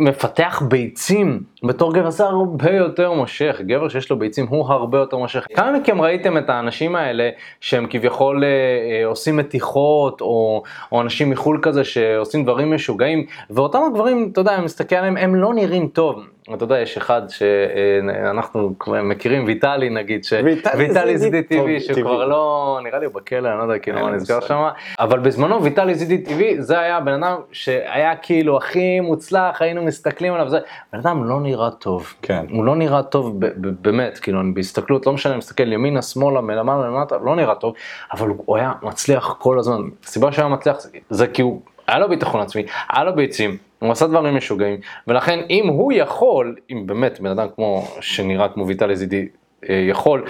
מפתח 0.00 0.62
ביצים, 0.68 1.42
בתור 1.62 1.94
גבר 1.94 2.10
זה 2.10 2.24
הרבה 2.24 2.70
יותר 2.70 3.12
מושך, 3.12 3.60
גבר 3.60 3.88
שיש 3.88 4.10
לו 4.10 4.18
ביצים 4.18 4.46
הוא 4.48 4.66
הרבה 4.66 4.98
יותר 4.98 5.16
מושך. 5.16 5.46
כמה 5.54 5.72
מכם 5.72 6.00
ראיתם 6.00 6.38
את 6.38 6.50
האנשים 6.50 6.96
האלה 6.96 7.30
שהם 7.60 7.86
כביכול 7.90 8.44
אה, 8.44 8.48
אה, 8.48 9.06
עושים 9.06 9.36
מתיחות, 9.36 10.20
או, 10.20 10.62
או 10.92 11.00
אנשים 11.00 11.30
מחו"ל 11.30 11.58
כזה 11.62 11.84
שעושים 11.84 12.44
דברים 12.44 12.74
משוגעים, 12.74 13.26
ואותם 13.50 13.78
הגברים, 13.90 14.28
אתה 14.32 14.40
יודע, 14.40 14.54
אני 14.54 14.64
מסתכל 14.64 14.96
עליהם, 14.96 15.16
הם 15.16 15.34
לא 15.34 15.54
נראים 15.54 15.88
טוב. 15.88 16.24
אתה 16.54 16.64
יודע, 16.64 16.78
יש 16.80 16.96
אחד 16.96 17.22
שאנחנו 17.28 18.74
מכירים, 19.02 19.44
ויטלי 19.46 19.90
נגיד, 19.90 20.24
ש... 20.24 20.32
ויטלי 20.32 20.72
ויטלי 20.88 21.18
זידי 21.18 21.42
טבעי, 21.42 21.80
שכבר. 21.80 22.24
לא, 22.26 22.78
נראה 22.82 22.98
לי 22.98 23.06
הוא 23.06 23.14
בכלא, 23.14 23.48
אני 23.48 23.58
לא 23.58 23.62
יודע 23.62 23.78
כאילו 23.78 24.00
מה 24.00 24.10
נסגר 24.10 24.34
מושג. 24.34 24.48
שם, 24.48 24.68
אבל 25.00 25.18
בזמנו 25.18 25.62
ויטלי 25.62 25.94
זידי 25.94 26.18
טבעי, 26.18 26.62
זה 26.62 26.78
היה 26.80 27.00
בן 27.00 27.12
אדם 27.24 27.36
שהיה 27.52 28.16
כאילו 28.16 28.56
הכי 28.56 29.00
מוצלח, 29.00 29.62
היינו 29.62 29.82
מסתכלים 29.82 30.34
עליו, 30.34 30.48
זה, 30.48 30.58
בן 30.92 30.98
אדם 30.98 31.24
לא 31.24 31.40
נראה 31.40 31.70
טוב. 31.70 32.14
כן. 32.22 32.44
הוא 32.50 32.64
לא 32.64 32.76
נראה 32.76 33.02
טוב 33.02 33.40
באמת, 33.56 34.18
כאילו, 34.18 34.40
אני 34.40 34.52
בהסתכלות, 34.52 35.06
לא 35.06 35.12
משנה, 35.12 35.32
אני 35.32 35.38
מסתכל 35.38 35.72
ימינה, 35.72 36.02
שמאלה, 36.02 36.40
מלמעלה, 36.40 36.86
למטה, 36.86 37.16
לא 37.24 37.36
נראה 37.36 37.54
טוב, 37.54 37.74
אבל 38.12 38.28
הוא- 38.28 38.56
היה 38.56 38.72
מצליח 38.82 39.36
כל 39.38 39.58
הזמן. 39.58 39.80
הסיבה 40.04 40.32
שהוא 40.32 40.44
היה 40.44 40.54
מצליח 40.54 40.76
זה 41.10 41.26
כי 41.26 41.42
הוא, 41.42 41.60
היה 41.86 41.98
לו 41.98 42.08
ביטחון 42.08 42.40
עצמי, 42.40 42.62
היה 42.90 43.04
לו 43.04 43.14
ביצים, 43.16 43.56
הוא 43.82 43.92
עשה 43.92 44.06
דברים 44.06 44.36
משוגעים, 44.36 44.76
ולכן 45.06 45.40
אם 45.50 45.68
הוא 45.68 45.92
יכול, 45.92 46.56
אם 46.70 46.82
באמת 46.86 47.20
בן 47.20 47.30
אדם 47.30 47.46
כמו, 47.54 47.84
שנראה 48.00 48.48
כמו 48.48 48.66
ויטלי 48.66 48.96
זידי 48.96 49.28
אה, 49.70 49.74
יכול, 49.88 50.24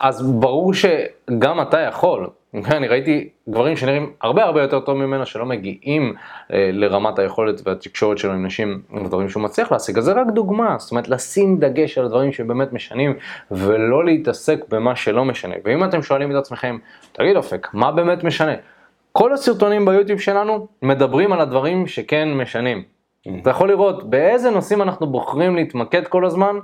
אז 0.00 0.22
ברור 0.22 0.72
שגם 0.74 1.60
אתה 1.62 1.80
יכול. 1.80 2.30
אני 2.54 2.88
ראיתי 2.88 3.28
גברים 3.48 3.76
שנראים 3.76 4.12
הרבה 4.20 4.44
הרבה 4.44 4.62
יותר 4.62 4.80
טוב 4.80 4.96
ממנו, 4.96 5.26
שלא 5.26 5.46
מגיעים 5.46 6.14
אה, 6.52 6.70
לרמת 6.72 7.18
היכולת 7.18 7.60
והתקשורת 7.64 8.18
שלו 8.18 8.32
עם 8.32 8.46
נשים, 8.46 8.82
דברים 9.04 9.28
שהוא 9.28 9.42
מצליח 9.42 9.72
להשיג, 9.72 9.98
אז 9.98 10.04
זה 10.04 10.12
רק 10.12 10.26
דוגמה, 10.26 10.76
זאת 10.78 10.90
אומרת 10.90 11.08
לשים 11.08 11.58
דגש 11.58 11.98
על 11.98 12.04
הדברים 12.04 12.32
שבאמת 12.32 12.72
משנים, 12.72 13.14
ולא 13.50 14.04
להתעסק 14.04 14.58
במה 14.68 14.96
שלא 14.96 15.24
משנה. 15.24 15.54
ואם 15.64 15.84
אתם 15.84 16.02
שואלים 16.02 16.30
את 16.30 16.36
עצמכם, 16.36 16.78
תגיד 17.12 17.36
אופק, 17.36 17.68
מה 17.72 17.92
באמת 17.92 18.24
משנה? 18.24 18.54
כל 19.18 19.32
הסרטונים 19.32 19.84
ביוטיוב 19.84 20.20
שלנו 20.20 20.66
מדברים 20.82 21.32
על 21.32 21.40
הדברים 21.40 21.86
שכן 21.86 22.34
משנים. 22.34 22.82
אתה 23.42 23.50
יכול 23.50 23.68
לראות 23.68 24.10
באיזה 24.10 24.50
נושאים 24.50 24.82
אנחנו 24.82 25.06
בוחרים 25.06 25.56
להתמקד 25.56 26.06
כל 26.06 26.24
הזמן, 26.24 26.56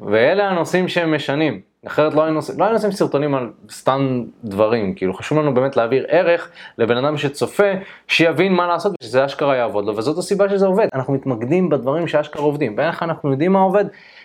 ואלה 0.00 0.48
הנושאים 0.48 0.88
שהם 0.88 1.14
משנים. 1.14 1.60
אחרת 1.86 2.14
לא 2.14 2.22
היינו, 2.22 2.40
לא 2.58 2.64
היינו 2.64 2.76
עושים 2.76 2.90
סרטונים 2.92 3.34
על 3.34 3.50
סתם 3.70 4.24
דברים, 4.44 4.94
כאילו 4.94 5.14
חשוב 5.14 5.38
לנו 5.38 5.54
באמת 5.54 5.76
להעביר 5.76 6.04
ערך 6.08 6.50
לבן 6.78 6.96
אדם 6.96 7.16
שצופה, 7.16 7.72
שיבין 8.08 8.52
מה 8.52 8.66
לעשות 8.66 8.94
ושזה 9.02 9.24
אשכרה 9.24 9.56
יעבוד 9.56 9.84
לו, 9.86 9.96
וזאת 9.96 10.18
הסיבה 10.18 10.48
שזה 10.48 10.66
עובד. 10.66 10.88
אנחנו 10.94 11.12
מתמקדים 11.12 11.68
בדברים 11.68 12.08
שאשכרה 12.08 12.42
עובדים, 12.42 12.74
ואיך 12.78 13.02
אנחנו 13.02 13.30
יודעים 13.30 13.52
מה 13.52 13.60
עובד? 13.60 13.84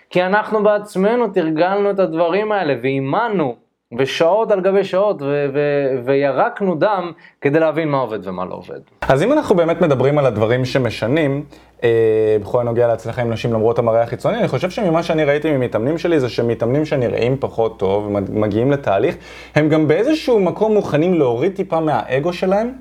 כי 0.10 0.24
אנחנו 0.24 0.64
בעצמנו 0.64 1.28
תרגלנו 1.28 1.92
את 1.92 2.00
הדברים 2.00 2.52
האלה 2.52 2.76
ואימנו 2.82 3.56
ושעות 3.98 4.52
על 4.52 4.62
גבי 4.62 4.84
שעות, 4.84 5.22
ו- 5.22 5.46
ו- 5.54 6.06
וירקנו 6.06 6.76
דם 6.76 7.12
כדי 7.42 7.60
להבין 7.60 7.90
מה 7.90 7.98
עובד 7.98 8.28
ומה 8.28 8.46
לא 8.46 8.54
עובד. 8.54 8.80
אז 9.02 9.24
אם 9.24 9.34
אנחנו 9.34 9.56
באמת 9.56 9.82
מדברים 9.82 10.18
על 10.18 10.26
הדברים 10.26 10.66
שמשנים, 10.66 11.44
אה, 11.84 12.38
בכל 12.42 12.62
הנוגע 12.62 12.88
להצלחה 12.88 13.22
עם 13.22 13.30
נשים 13.30 13.54
למרות 13.54 13.80
המראה 13.80 14.02
החיצוני, 14.04 14.38
אני 14.38 14.48
חושב 14.48 14.70
שממה 14.70 15.04
שאני 15.04 15.24
ראיתי 15.24 15.52
ממתאמנים 15.52 15.98
שלי 15.98 16.20
זה 16.20 16.30
שמתאמנים 16.30 16.86
שנראים 16.86 17.38
פחות 17.40 17.80
טוב 17.80 18.16
ומגיעים 18.30 18.72
לתהליך, 18.72 19.16
הם 19.56 19.70
גם 19.70 19.88
באיזשהו 19.88 20.40
מקום 20.40 20.74
מוכנים 20.74 21.14
להוריד 21.14 21.56
טיפה 21.56 21.80
מהאגו 21.80 22.34
שלהם 22.34 22.72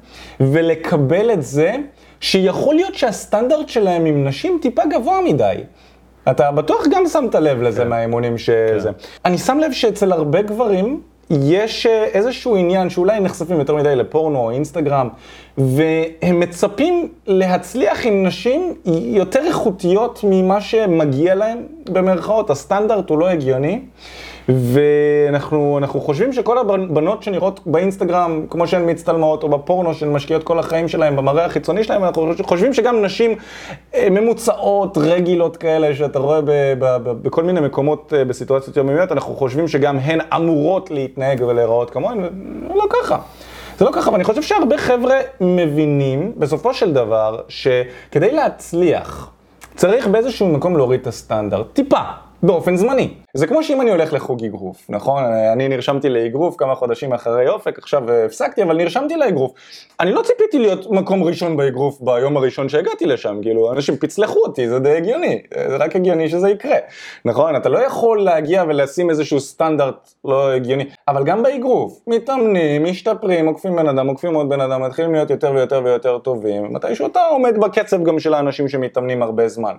ולקבל 0.41 1.31
את 1.31 1.43
זה 1.43 1.75
שיכול 2.21 2.75
להיות 2.75 2.95
שהסטנדרט 2.95 3.69
שלהם 3.69 4.05
עם 4.05 4.25
נשים 4.25 4.59
טיפה 4.63 4.83
גבוה 4.91 5.21
מדי. 5.25 5.55
אתה 6.31 6.51
בטוח 6.51 6.87
גם 6.91 7.07
שמת 7.07 7.35
לב 7.35 7.63
לזה 7.63 7.83
כן. 7.83 7.89
מהאימונים 7.89 8.39
שזה. 8.39 8.89
כן. 8.89 9.05
אני 9.25 9.39
שם 9.39 9.59
לב 9.59 9.73
שאצל 9.73 10.13
הרבה 10.13 10.43
גברים 10.43 11.01
יש 11.31 11.87
אה, 11.87 12.05
איזשהו 12.05 12.57
עניין 12.57 12.91
שאולי 12.91 13.21
נחשפים 13.21 13.59
יותר 13.59 13.75
מדי 13.75 13.97
לפורנו 13.97 14.39
או 14.39 14.51
אינסטגרם, 14.51 15.09
והם 15.59 16.41
מצפים 16.41 17.09
להצליח 17.27 18.07
עם 18.07 18.27
נשים 18.27 18.75
יותר 18.85 19.41
איכותיות 19.47 20.21
ממה 20.25 20.61
שמגיע 20.61 21.35
להם, 21.35 21.59
במרכאות, 21.89 22.51
הסטנדרט 22.51 23.11
הוא 23.11 23.19
לא 23.19 23.29
הגיוני. 23.29 23.81
ואנחנו 24.55 26.01
חושבים 26.01 26.33
שכל 26.33 26.59
הבנות 26.59 27.23
שנראות 27.23 27.61
באינסטגרם, 27.67 28.47
כמו 28.51 28.67
שהן 28.67 28.91
מצטלמות, 28.91 29.43
או 29.43 29.49
בפורנו, 29.49 29.95
שהן 29.95 30.13
משקיעות 30.13 30.45
כל 30.45 30.59
החיים 30.59 30.89
שלהן 30.89 31.17
במראה 31.17 31.45
החיצוני 31.45 31.85
שלהן, 31.85 32.03
אנחנו 32.03 32.35
חושבים 32.43 32.75
שגם 32.75 33.03
נשים 33.03 33.35
אה, 33.95 34.11
ממוצעות, 34.11 34.99
רגילות 34.99 35.57
כאלה, 35.57 35.95
שאתה 35.95 36.19
רואה 36.19 36.41
בכל 37.23 37.43
מיני 37.43 37.61
מקומות 37.61 38.13
אה, 38.17 38.25
בסיטואציות 38.25 38.77
יומיומיות, 38.77 39.13
אנחנו 39.13 39.35
חושבים 39.35 39.69
שגם 39.69 39.99
הן 39.99 40.19
אמורות 40.37 40.91
להתנהג 40.91 41.43
ולהיראות 41.49 41.91
כמוהן, 41.91 42.19
ולא 42.71 42.85
ככה. 42.91 43.19
זה 43.79 43.85
לא 43.85 43.91
ככה, 43.93 44.11
ואני 44.11 44.25
חושב 44.25 44.43
שהרבה 44.43 44.79
חבר'ה 44.79 45.17
מבינים, 45.41 46.33
בסופו 46.37 46.75
של 46.75 46.93
דבר, 46.93 47.41
שכדי 47.49 48.33
להצליח, 48.33 49.31
צריך 49.75 50.07
באיזשהו 50.07 50.49
מקום 50.49 50.77
להוריד 50.77 51.01
את 51.01 51.07
הסטנדרט, 51.07 51.67
טיפה. 51.73 52.01
באופן 52.43 52.77
זמני. 52.77 53.15
זה 53.35 53.47
כמו 53.47 53.63
שאם 53.63 53.81
אני 53.81 53.91
הולך 53.91 54.13
לחוג 54.13 54.45
אגרוף, 54.45 54.87
נכון? 54.89 55.25
אני 55.53 55.69
נרשמתי 55.69 56.09
לאגרוף 56.09 56.57
כמה 56.59 56.75
חודשים 56.75 57.13
אחרי 57.13 57.49
אופק, 57.49 57.79
עכשיו 57.79 58.13
הפסקתי, 58.13 58.63
אבל 58.63 58.77
נרשמתי 58.77 59.17
לאגרוף. 59.17 59.53
אני 60.01 60.13
לא 60.13 60.23
ציפיתי 60.23 60.59
להיות 60.59 60.91
מקום 60.91 61.23
ראשון 61.23 61.57
באגרוף 61.57 62.01
ביום 62.01 62.37
הראשון 62.37 62.69
שהגעתי 62.69 63.07
לשם, 63.07 63.39
כאילו, 63.43 63.73
אנשים 63.73 63.97
פצלחו 63.97 64.39
אותי, 64.39 64.69
זה 64.69 64.79
די 64.79 64.97
הגיוני, 64.97 65.43
זה 65.69 65.77
רק 65.77 65.97
הגיוני 65.97 66.29
שזה 66.29 66.51
יקרה, 66.51 66.77
נכון? 67.25 67.57
אתה 67.57 67.69
לא 67.69 67.79
יכול 67.79 68.23
להגיע 68.23 68.65
ולשים 68.69 69.11
איזשהו 69.11 69.41
סטנדרט 69.41 70.15
לא 70.25 70.53
הגיוני, 70.53 70.85
אבל 71.09 71.25
גם 71.25 71.43
באגרוף, 71.43 72.01
מתאמנים, 72.07 72.85
משתפרים, 72.85 73.47
עוקפים 73.47 73.77
בן 73.77 73.89
אדם, 73.89 74.07
עוקפים 74.07 74.35
עוד 74.35 74.49
בן 74.49 74.61
אדם, 74.61 74.83
מתחילים 74.83 75.13
להיות 75.13 75.31
יותר 75.31 75.53
ויותר 75.55 75.81
ויותר 75.85 76.19
טובים, 76.19 76.73
מתישהו 76.73 77.07
אתה 77.07 77.21
עומד 77.27 77.59
בקצב 77.61 78.03
גם 78.03 78.19
של 78.19 78.35
האנשים 78.35 78.69
שמתאמנים 78.69 79.23
הרבה 79.23 79.49
זמן. 79.49 79.75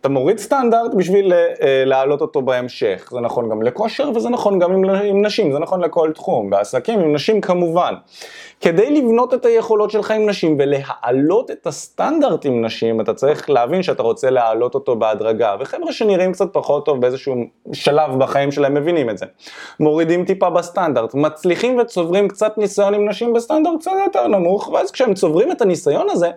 אתה 0.00 0.08
מוריד 0.08 0.38
סטנדרט 0.38 0.94
בשביל 0.94 1.32
אה, 1.32 1.82
להעלות 1.84 2.20
אותו 2.20 2.42
בהמשך. 2.42 2.75
זה 3.10 3.20
נכון 3.20 3.48
גם 3.48 3.62
לכושר 3.62 4.10
וזה 4.14 4.28
נכון 4.28 4.58
גם 4.58 4.72
עם, 4.72 4.84
עם 4.84 5.24
נשים, 5.24 5.52
זה 5.52 5.58
נכון 5.58 5.80
לכל 5.80 6.12
תחום. 6.14 6.50
בעסקים 6.50 7.00
עם 7.00 7.14
נשים 7.14 7.40
כמובן. 7.40 7.94
כדי 8.60 8.90
לבנות 8.90 9.34
את 9.34 9.44
היכולות 9.44 9.90
שלך 9.90 10.10
עם 10.10 10.28
נשים 10.28 10.56
ולהעלות 10.58 11.50
את 11.50 11.66
הסטנדרט 11.66 12.44
עם 12.44 12.64
נשים, 12.64 13.00
אתה 13.00 13.14
צריך 13.14 13.50
להבין 13.50 13.82
שאתה 13.82 14.02
רוצה 14.02 14.30
להעלות 14.30 14.74
אותו 14.74 14.96
בהדרגה. 14.96 15.56
וחבר'ה 15.60 15.92
שנראים 15.92 16.32
קצת 16.32 16.48
פחות 16.52 16.86
טוב 16.86 17.00
באיזשהו 17.00 17.34
שלב 17.72 18.18
בחיים 18.18 18.52
שלהם 18.52 18.74
מבינים 18.74 19.10
את 19.10 19.18
זה. 19.18 19.26
מורידים 19.80 20.24
טיפה 20.24 20.50
בסטנדרט, 20.50 21.14
מצליחים 21.14 21.78
וצוברים 21.78 22.28
קצת 22.28 22.58
ניסיון 22.58 22.94
עם 22.94 23.08
נשים 23.08 23.32
בסטנדרט 23.32 23.80
קצת 23.80 23.90
יותר 24.04 24.26
נמוך, 24.26 24.68
ואז 24.68 24.90
כשהם 24.90 25.14
צוברים 25.14 25.52
את 25.52 25.62
הניסיון 25.62 26.06
הזה, 26.10 26.30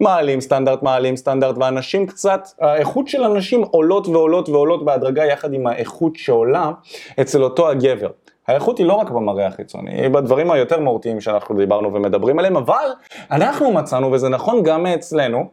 מעלים 0.00 0.40
סטנדרט, 0.40 0.82
מעלים 0.82 1.16
סטנדרט, 1.16 1.56
ואנשים 1.58 2.06
קצת, 2.06 2.48
האיכות 2.60 3.08
של 3.08 3.22
אנשים 3.22 3.62
עולות 3.62 4.08
ועולות 4.08 4.48
ועולות 4.48 4.84
בהדרגה 4.84 5.24
יחד 5.24 5.52
עם 5.52 5.66
האיכות 5.66 5.85
שעולה 6.16 6.70
אצל 7.20 7.42
אותו 7.42 7.68
הגבר. 7.68 8.10
האיכות 8.48 8.78
היא 8.78 8.86
לא 8.86 8.92
רק 8.92 9.10
במראה 9.10 9.46
החיצוני, 9.46 10.00
היא 10.00 10.08
בדברים 10.08 10.50
היותר 10.50 10.80
מהותיים 10.80 11.20
שאנחנו 11.20 11.56
דיברנו 11.56 11.94
ומדברים 11.94 12.38
עליהם, 12.38 12.56
אבל 12.56 12.90
אנחנו 13.30 13.72
מצאנו, 13.72 14.12
וזה 14.12 14.28
נכון 14.28 14.62
גם 14.62 14.86
אצלנו, 14.86 15.46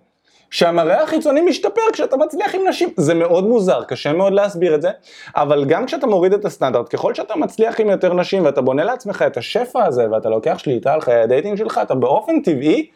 שהמראה 0.54 1.04
החיצוני 1.04 1.42
משתפר 1.42 1.82
כשאתה 1.94 2.18
מצליח 2.18 2.56
עם 2.56 2.62
נשים. 2.70 2.90
זה 2.98 3.14
מאוד 3.14 3.44
מוזר, 3.44 3.84
קשה 3.84 4.14
מאוד 4.14 4.34
להסביר 4.34 4.76
את 4.76 4.82
זה, 4.82 4.90
אבל 5.36 5.66
גם 5.66 5.86
כשאתה 5.86 6.08
מוריד 6.08 6.34
את 6.34 6.46
הסטנדרט, 6.46 6.96
ככל 6.96 7.14
שאתה 7.14 7.36
מצליח 7.36 7.80
עם 7.80 7.90
יותר 7.90 8.14
נשים 8.14 8.46
ואתה 8.46 8.62
בונה 8.62 8.84
לעצמך 8.84 9.24
את 9.28 9.38
השפע 9.38 9.86
הזה 9.86 10.12
ואתה 10.12 10.30
לוקח 10.30 10.58
שליטה 10.58 10.94
על 10.94 11.02
חיי 11.02 11.22
ה 11.22 11.27
dating 11.27 11.58
שלך, 11.58 11.80
אתה 11.84 11.96
באופן 11.96 12.42
טבעי 12.42 12.90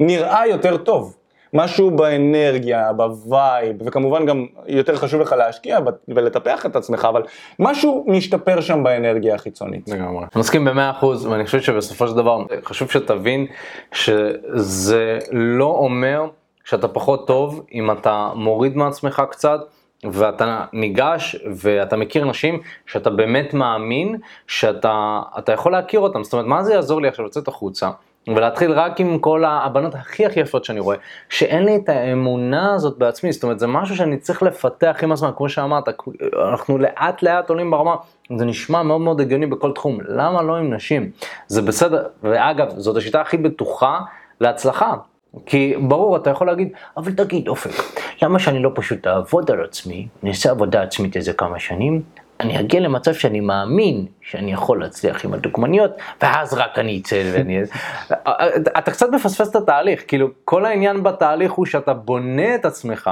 נראה 0.00 0.46
יותר 0.46 0.76
טוב. 0.76 1.17
משהו 1.54 1.90
באנרגיה, 1.90 2.92
ב 2.92 3.06
vibe, 3.06 3.76
וכמובן 3.86 4.26
גם 4.26 4.46
יותר 4.66 4.96
חשוב 4.96 5.20
לך 5.20 5.32
להשקיע 5.32 5.78
ולטפח 6.08 6.66
את 6.66 6.76
עצמך, 6.76 7.08
אבל 7.10 7.22
משהו 7.58 8.04
משתפר 8.08 8.60
שם 8.60 8.82
באנרגיה 8.82 9.34
החיצונית. 9.34 9.88
לגמרי. 9.88 10.18
אני 10.18 10.40
מסכים 10.40 10.64
במאה 10.64 10.90
אחוז, 10.90 11.26
ואני 11.26 11.44
חושב 11.44 11.60
שבסופו 11.60 12.08
של 12.08 12.16
דבר 12.16 12.44
חשוב 12.64 12.90
שתבין 12.90 13.46
שזה 13.92 15.18
לא 15.32 15.76
אומר 15.78 16.28
שאתה 16.64 16.88
פחות 16.88 17.26
טוב 17.26 17.66
אם 17.74 17.90
אתה 17.90 18.30
מוריד 18.34 18.76
מעצמך 18.76 19.22
קצת. 19.30 19.60
ואתה 20.04 20.64
ניגש 20.72 21.36
ואתה 21.54 21.96
מכיר 21.96 22.24
נשים 22.24 22.60
שאתה 22.86 23.10
באמת 23.10 23.54
מאמין 23.54 24.16
שאתה 24.46 25.52
יכול 25.52 25.72
להכיר 25.72 26.00
אותם, 26.00 26.24
זאת 26.24 26.32
אומרת 26.32 26.46
מה 26.46 26.62
זה 26.62 26.74
יעזור 26.74 27.02
לי 27.02 27.08
עכשיו 27.08 27.24
לצאת 27.24 27.48
החוצה 27.48 27.90
ולהתחיל 28.36 28.72
רק 28.72 29.00
עם 29.00 29.18
כל 29.18 29.44
הבנות 29.46 29.94
הכי 29.94 30.26
הכי 30.26 30.40
יפות 30.40 30.64
שאני 30.64 30.80
רואה, 30.80 30.96
שאין 31.28 31.64
לי 31.64 31.76
את 31.76 31.88
האמונה 31.88 32.74
הזאת 32.74 32.98
בעצמי, 32.98 33.32
זאת 33.32 33.42
אומרת 33.42 33.58
זה 33.58 33.66
משהו 33.66 33.96
שאני 33.96 34.16
צריך 34.16 34.42
לפתח 34.42 34.96
עם 35.02 35.12
הזמן, 35.12 35.30
כמו 35.36 35.48
שאמרת, 35.48 35.84
אנחנו 36.50 36.78
לאט 36.78 37.22
לאט 37.22 37.50
עולים 37.50 37.70
ברמה, 37.70 37.96
זה 38.36 38.44
נשמע 38.44 38.82
מאוד 38.82 39.00
מאוד 39.00 39.20
הגיוני 39.20 39.46
בכל 39.46 39.72
תחום, 39.72 39.98
למה 40.08 40.42
לא 40.42 40.56
עם 40.56 40.74
נשים? 40.74 41.10
זה 41.46 41.62
בסדר, 41.62 42.06
ואגב, 42.22 42.68
זאת 42.76 42.96
השיטה 42.96 43.20
הכי 43.20 43.36
בטוחה 43.36 44.00
להצלחה. 44.40 44.94
כי 45.46 45.74
ברור, 45.80 46.16
אתה 46.16 46.30
יכול 46.30 46.46
להגיד, 46.46 46.68
אבל 46.96 47.12
תגיד 47.12 47.48
אופק, 47.48 48.00
למה 48.22 48.38
שאני 48.38 48.58
לא 48.58 48.70
פשוט 48.74 49.06
אעבוד 49.06 49.50
על 49.50 49.64
עצמי, 49.64 50.08
אני 50.22 50.30
אעשה 50.30 50.50
עבודה 50.50 50.82
עצמית 50.82 51.16
איזה 51.16 51.32
כמה 51.32 51.58
שנים, 51.58 52.02
אני 52.40 52.60
אגיע 52.60 52.80
למצב 52.80 53.14
שאני 53.14 53.40
מאמין 53.40 54.06
שאני 54.20 54.52
יכול 54.52 54.80
להצליח 54.80 55.24
עם 55.24 55.34
הדוגמניות, 55.34 55.90
ואז 56.22 56.54
רק 56.54 56.78
אני 56.78 57.00
אצא 57.02 57.30
ואני... 57.32 57.58
אתה 58.78 58.90
קצת 58.90 59.06
מפספס 59.12 59.50
את 59.50 59.56
התהליך, 59.56 60.04
כאילו 60.08 60.28
כל 60.44 60.64
העניין 60.64 61.02
בתהליך 61.02 61.52
הוא 61.52 61.66
שאתה 61.66 61.94
בונה 61.94 62.54
את 62.54 62.64
עצמך. 62.64 63.10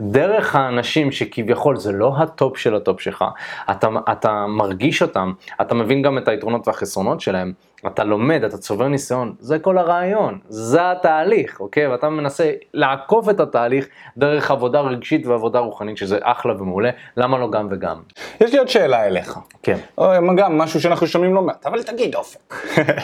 דרך 0.00 0.56
האנשים 0.56 1.12
שכביכול 1.12 1.76
זה 1.76 1.92
לא 1.92 2.14
ה 2.18 2.28
top 2.28 2.58
של 2.58 2.74
ה 2.74 2.81
top 2.81 3.00
שלך, 3.00 3.24
אתה, 3.70 3.88
אתה 4.12 4.46
מרגיש 4.48 5.02
אותם, 5.02 5.32
אתה 5.60 5.74
מבין 5.74 6.02
גם 6.02 6.18
את 6.18 6.28
היתרונות 6.28 6.68
והחסרונות 6.68 7.20
שלהם, 7.20 7.52
אתה 7.86 8.04
לומד, 8.04 8.44
אתה 8.44 8.58
צובר 8.58 8.88
ניסיון, 8.88 9.34
זה 9.38 9.58
כל 9.58 9.78
הרעיון, 9.78 10.38
זה 10.48 10.90
התהליך, 10.90 11.60
אוקיי? 11.60 11.86
ואתה 11.86 12.08
מנסה 12.08 12.50
לעקוף 12.74 13.28
את 13.28 13.40
התהליך 13.40 13.86
דרך 14.16 14.50
עבודה 14.50 14.80
רגשית 14.80 15.26
ועבודה 15.26 15.58
רוחנית, 15.58 15.96
שזה 15.96 16.18
אחלה 16.22 16.62
ומעולה, 16.62 16.90
למה 17.16 17.38
לא 17.38 17.50
גם 17.50 17.68
וגם? 17.70 18.00
יש 18.40 18.52
לי 18.52 18.58
עוד 18.58 18.68
שאלה 18.68 19.06
אליך. 19.06 19.38
כן. 19.62 19.76
או 19.98 20.10
גם 20.36 20.58
משהו 20.58 20.80
שאנחנו 20.80 21.06
שומעים 21.06 21.34
לא 21.34 21.42
מעט, 21.42 21.66
אבל 21.66 21.82
תגיד 21.82 22.14
אופק. 22.14 22.54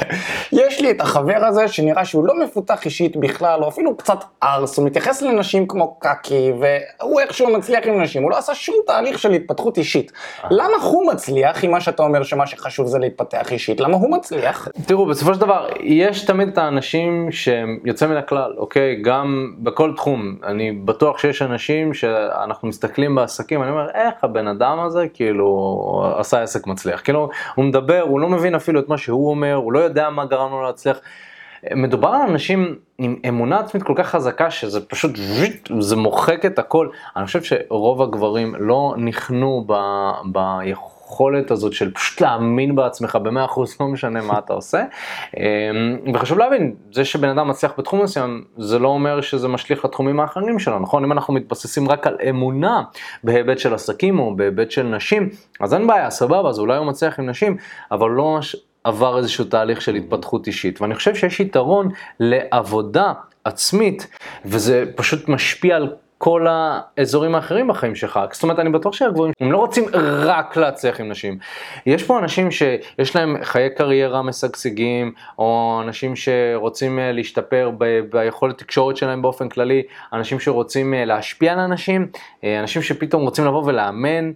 יש 0.53 0.81
לי 0.81 0.91
את 0.91 1.01
החבר 1.01 1.45
הזה 1.47 1.69
שנראה 1.69 2.05
שהוא 2.05 2.27
לא 2.27 2.35
מפותח 2.45 2.85
אישית 2.85 3.17
בכלל, 3.17 3.63
או 3.63 3.69
אפילו 3.69 3.97
קצת 3.97 4.19
ארס, 4.43 4.79
הוא 4.79 4.87
מתייחס 4.87 5.23
לנשים 5.23 5.67
כמו 5.67 5.97
קקי, 5.99 6.53
והוא 6.61 7.21
איכשהו 7.21 7.57
מצליח 7.57 7.87
עם 7.87 8.03
נשים, 8.03 8.23
הוא 8.23 8.31
לא 8.31 8.39
עשה 8.39 8.55
שום 8.55 8.77
תהליך 8.87 9.19
של 9.19 9.33
התפתחות 9.33 9.79
אישית. 9.79 10.13
אה. 10.45 10.49
למה 10.51 10.77
הוא 10.83 11.13
מצליח, 11.13 11.65
עם 11.65 11.71
מה 11.71 11.81
שאתה 11.81 12.03
אומר 12.03 12.23
שמה 12.23 12.47
שחשוב 12.47 12.87
זה 12.87 12.99
להתפתח 12.99 13.53
אישית, 13.53 13.81
למה 13.81 13.97
הוא 13.97 14.11
מצליח? 14.11 14.69
תראו, 14.87 15.07
בסופו 15.07 15.35
של 15.35 15.41
דבר, 15.41 15.69
יש 15.81 16.25
תמיד 16.25 16.49
את 16.49 16.59
האנשים 16.59 17.33
שהם 17.33 17.79
יוצאים 17.85 18.11
מן 18.11 18.17
הכלל, 18.17 18.55
אוקיי? 18.57 19.03
גם 19.03 19.55
בכל 19.59 19.93
תחום. 19.97 20.37
אני 20.45 20.73
בטוח 20.73 21.19
שיש 21.19 21.43
אנשים 21.43 21.95
שאנחנו 21.95 22.69
מסתכלים 22.69 23.15
בעסקים, 23.15 23.63
אני 23.63 23.71
אומר, 23.71 23.91
איך 23.95 24.25
הבן 24.25 24.49
אדם 24.49 24.81
הזה, 24.81 25.07
כאילו, 25.15 26.13
עשה 26.17 26.43
עסק 26.43 26.67
מצליח. 26.67 27.01
כאילו, 27.01 27.29
הוא 27.55 27.65
מדבר, 27.65 28.01
הוא 28.01 28.21
לא 28.21 28.29
מבין 28.29 28.55
אפילו 28.55 28.81
את 28.81 28.89
מה 28.89 28.99
שהוא 28.99 29.31
אומר, 29.31 29.55
הוא 29.55 29.73
לא 29.73 29.79
יודע 29.79 30.11
מה 30.11 30.25
גרם 30.25 30.51
לו 30.51 30.63
להצליח. 30.63 31.01
מדובר 31.75 32.09
על 32.09 32.31
אנשים 32.31 32.77
עם 32.99 33.17
אמונה 33.29 33.59
עצמית 33.59 33.83
כל 33.83 33.95
כך 33.97 34.07
חזקה 34.07 34.51
שזה 34.51 34.87
פשוט, 34.87 35.11
זה 35.79 35.97
מוחק 35.97 36.47
את 36.47 36.59
הכל. 36.59 36.89
אני 37.17 37.27
חושב 37.27 37.43
שרוב 37.43 38.03
הגברים 38.03 38.55
לא 38.59 38.95
נכנו 38.97 39.65
ב, 39.67 39.73
ביכולת 41.11 41.51
הזאת 41.51 41.73
של 41.73 41.91
פשוט 41.91 42.21
להאמין 42.21 42.77
בעצמך 42.77 43.17
במאה 43.23 43.45
אחוז, 43.45 43.77
לא 43.81 43.87
משנה 43.87 44.21
מה 44.23 44.39
אתה 44.39 44.53
עושה. 44.53 44.85
אמ, 45.37 45.43
וחשוב 46.15 46.39
להבין, 46.39 46.75
זה 46.93 47.05
שבן 47.05 47.29
אדם 47.29 47.49
מצליח 47.49 47.73
בתחום 47.79 48.03
מסוים, 48.03 48.45
זה 48.57 48.79
לא 48.79 48.89
אומר 48.89 49.21
שזה 49.21 49.49
משליך 49.49 49.85
לתחומים 49.85 50.21
האחרים 50.21 50.59
שלו, 50.59 50.79
נכון? 50.79 51.05
אם 51.05 51.13
אנחנו 51.13 51.35
מתבססים 51.35 51.89
רק 51.89 52.07
על 52.07 52.17
אמונה 52.29 52.83
בהיבט 53.25 53.59
של 53.59 53.75
עסקים 53.75 54.19
או 54.19 54.37
בהיבט 54.37 54.71
של 54.71 54.83
נשים, 54.83 55.29
אז 55.61 55.75
אין 55.75 55.87
בעיה, 55.87 56.11
סבבה, 56.11 56.49
אז 56.49 56.59
אולי 56.59 56.77
הוא 56.77 56.87
מצליח 56.87 57.19
עם 57.19 57.31
נשים, 57.31 57.57
אבל 57.93 58.11
לא 58.11 58.39
עבר 58.85 59.19
איזשהו 59.19 59.45
תהליך 59.45 59.83
של 59.83 59.95
התפתחות 59.95 60.47
אישית. 60.47 60.83
ואני 60.83 60.95
חושב 60.95 61.15
שיש 61.15 61.41
יתרון 61.41 61.89
לעבודה 62.21 63.13
עצמית, 63.45 64.07
וזה 64.45 64.85
פשוט 64.97 65.29
משפיע 65.29 65.77
על 65.77 65.95
כל 66.23 66.47
האזורים 66.49 67.35
האחרים 67.35 67.69
בחיים 67.69 67.95
שלך. 67.95 68.21
זאת 68.33 68.43
אומרת, 68.43 68.59
אני 68.59 68.71
בטוח 68.71 68.93
שהגבוהים, 68.93 69.33
הם 69.41 69.53
לא 69.53 69.59
רוצים 69.59 69.85
רק 70.19 70.57
להצליח 70.57 71.01
עם 71.01 71.09
נשים. 71.09 71.39
יש 71.87 72.03
פה 72.03 72.19
אנשים 72.19 72.51
שיש 72.51 73.17
להם 73.17 73.37
חיי 73.43 73.71
קריירה 73.71 74.23
משגשגים, 74.23 75.13
או 75.39 75.81
אנשים 75.85 76.17
שרוצים 76.17 76.99
אה, 76.99 77.13
להשתפר 77.13 77.71
ב- 77.79 78.01
ביכולת 78.11 78.59
תקשורת 78.59 78.97
שלהם 78.97 79.23
באופן 79.23 79.49
כללי, 79.49 79.83
אנשים 80.13 80.41
שרוצים 80.41 80.95
אה, 80.95 81.05
להשפיע 81.05 81.53
על 81.53 81.59
אנשים, 81.59 82.07
אה, 82.45 82.61
אנשים 82.61 82.83
שפתאום 82.83 83.23
רוצים 83.23 83.45
לבוא 83.45 83.63
ולאמן, 83.65 84.33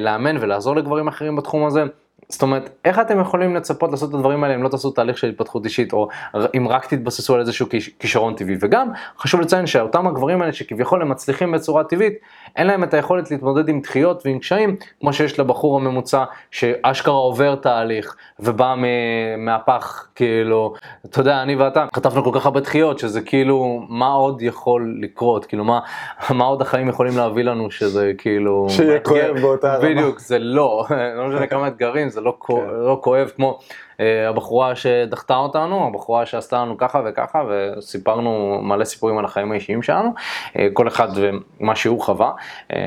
לאמן 0.00 0.36
ולעזור 0.40 0.76
לגברים 0.76 1.08
אחרים 1.08 1.36
בתחום 1.36 1.66
הזה. 1.66 1.84
זאת 2.28 2.42
אומרת, 2.42 2.70
איך 2.84 2.98
אתם 2.98 3.20
יכולים 3.20 3.56
לצפות 3.56 3.90
לעשות 3.90 4.10
את 4.10 4.14
הדברים 4.14 4.44
האלה 4.44 4.54
אם 4.54 4.62
לא 4.62 4.68
תעשו 4.68 4.90
תהליך 4.90 5.18
של 5.18 5.28
התפתחות 5.28 5.64
אישית, 5.64 5.92
או 5.92 6.08
אם 6.56 6.68
רק 6.68 6.86
תתבססו 6.86 7.34
על 7.34 7.40
איזשהו 7.40 7.66
כישרון 7.98 8.34
טבעי. 8.34 8.56
וגם, 8.60 8.88
חשוב 9.18 9.40
לציין 9.40 9.66
שאותם 9.66 10.06
הגברים 10.06 10.42
האלה 10.42 10.52
שכביכול 10.52 11.02
הם 11.02 11.08
מצליחים 11.08 11.52
בצורה 11.52 11.84
טבעית, 11.84 12.14
אין 12.56 12.66
להם 12.66 12.84
את 12.84 12.94
היכולת 12.94 13.30
להתמודד 13.30 13.68
עם 13.68 13.80
דחיות 13.80 14.22
ועם 14.26 14.38
קשיים, 14.38 14.76
כמו 15.00 15.12
שיש 15.12 15.40
לבחור 15.40 15.76
הממוצע, 15.76 16.24
שאשכרה 16.50 17.14
עובר 17.14 17.54
תהליך, 17.54 18.16
ובא 18.40 18.74
מהפך, 19.38 20.06
כאילו, 20.14 20.74
אתה 21.06 21.20
יודע, 21.20 21.42
אני 21.42 21.56
ואתה, 21.56 21.86
חטפנו 21.96 22.24
כל 22.24 22.30
כך 22.34 22.46
הרבה 22.46 22.60
דחיות, 22.60 22.98
שזה 22.98 23.20
כאילו, 23.20 23.82
מה 23.88 24.08
עוד 24.12 24.42
יכול 24.42 24.98
לקרות, 25.00 25.46
כאילו, 25.46 25.64
מה, 25.64 25.80
מה 26.30 26.44
עוד 26.44 26.62
החיים 26.62 26.88
יכולים 26.88 27.16
להביא 27.16 27.44
לנו, 27.44 27.70
שזה 27.70 28.12
כאילו... 28.18 28.66
שיהיה 28.68 29.00
כואב 29.00 29.38
באותה 29.40 29.76
רמה. 29.76 29.88
בדיוק, 29.88 30.18
זה 30.18 30.38
לא, 30.38 30.86
לא 31.16 31.28
משנה 31.28 31.46
כמה 31.46 31.68
אתגרים, 31.68 32.08
זה 32.08 32.20
לא, 32.20 32.36
כן. 32.46 32.54
לא 32.70 33.00
כואב 33.02 33.30
כמו 33.36 33.58
הבחורה 34.28 34.76
שדחתה 34.76 35.36
אותנו, 35.36 35.86
הבחורה 35.86 36.26
שעשתה 36.26 36.62
לנו 36.62 36.76
ככה 36.78 37.02
וככה, 37.06 37.42
וסיפרנו 37.48 38.60
מלא 38.62 38.84
סיפורים 38.84 39.18
על 39.18 39.24
החיים 39.24 39.52
האישיים 39.52 39.82
שלנו, 39.82 40.10
אה, 40.58 40.68
כל 40.72 40.88
אחד 40.88 41.08
ומה 41.14 41.76
שהוא 41.76 42.00
חווה, 42.00 42.32
אה, 42.72 42.78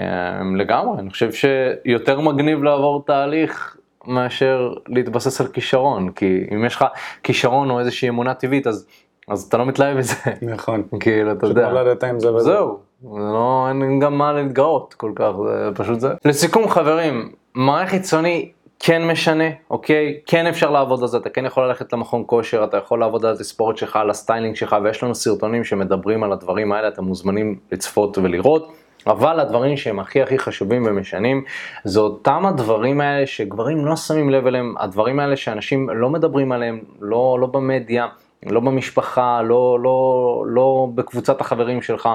לגמרי, 0.57 0.99
אני 0.99 1.09
חושב 1.09 1.31
שיותר 1.31 2.19
מגניב 2.19 2.63
לעבור 2.63 3.03
תהליך 3.05 3.77
מאשר 4.07 4.73
להתבסס 4.87 5.41
על 5.41 5.47
כישרון, 5.47 6.11
כי 6.11 6.47
אם 6.53 6.65
יש 6.65 6.75
לך 6.75 6.85
כישרון 7.23 7.69
או 7.69 7.79
איזושהי 7.79 8.09
אמונה 8.09 8.33
טבעית, 8.33 8.67
אז, 8.67 8.87
אז 9.27 9.43
אתה 9.43 9.57
לא 9.57 9.65
מתלהב 9.65 9.97
מזה. 9.97 10.15
נכון. 10.41 10.83
כאילו, 10.99 11.31
אתה 11.31 11.47
יודע. 11.47 11.67
שנולדת 11.69 12.03
עם 12.03 12.19
זה 12.19 12.33
וזהו. 12.33 12.79
זהו. 13.03 13.17
לא, 13.17 13.65
אין 13.69 13.99
גם 13.99 14.17
מה 14.17 14.33
להתגאות 14.33 14.93
כל 14.93 15.11
כך, 15.15 15.31
זה 15.47 15.69
פשוט 15.75 15.99
זה. 15.99 16.09
לסיכום 16.25 16.69
חברים, 16.69 17.31
מראה 17.55 17.87
חיצוני 17.87 18.51
כן 18.83 19.07
משנה, 19.07 19.43
אוקיי? 19.69 20.19
כן 20.25 20.47
אפשר 20.47 20.71
לעבוד 20.71 21.01
על 21.01 21.07
זה, 21.07 21.17
אתה 21.17 21.29
כן 21.29 21.45
יכול 21.45 21.67
ללכת 21.67 21.93
למכון 21.93 22.23
כושר, 22.27 22.63
אתה 22.63 22.77
יכול 22.77 22.99
לעבוד 22.99 23.25
על 23.25 23.35
הספורט 23.39 23.77
שלך, 23.77 23.95
על 23.95 24.09
ה 24.09 24.15
styling 24.15 24.55
שלך, 24.55 24.75
ויש 24.83 25.03
לנו 25.03 25.15
סרטונים 25.15 25.63
שמדברים 25.63 26.23
על 26.23 26.31
הדברים 26.31 26.71
האלה, 26.71 26.87
אתם 26.87 27.03
מוזמנים 27.03 27.59
לצפות 27.71 28.17
ולראות. 28.17 28.73
אבל 29.07 29.39
הדברים 29.39 29.77
שהם 29.77 29.99
הכי 29.99 30.21
הכי 30.21 30.39
חשובים 30.39 30.83
ומשנים, 30.85 31.43
זה 31.83 31.99
אותם 31.99 32.45
הדברים 32.45 33.01
האלה 33.01 33.27
שגברים 33.27 33.85
לא 33.85 33.95
שמים 33.95 34.29
לב 34.29 34.47
אליהם, 34.47 34.75
הדברים 34.79 35.19
האלה 35.19 35.35
שאנשים 35.35 35.89
לא 35.89 36.09
מדברים 36.09 36.51
עליהם, 36.51 36.79
לא, 36.99 37.37
לא 37.41 37.47
במדיה. 37.47 38.07
לא 38.45 38.59
במשפחה, 38.59 39.41
לא, 39.41 39.77
לא, 39.83 40.43
לא 40.47 40.87
בקבוצת 40.95 41.41
החברים 41.41 41.81
שלך, 41.81 42.09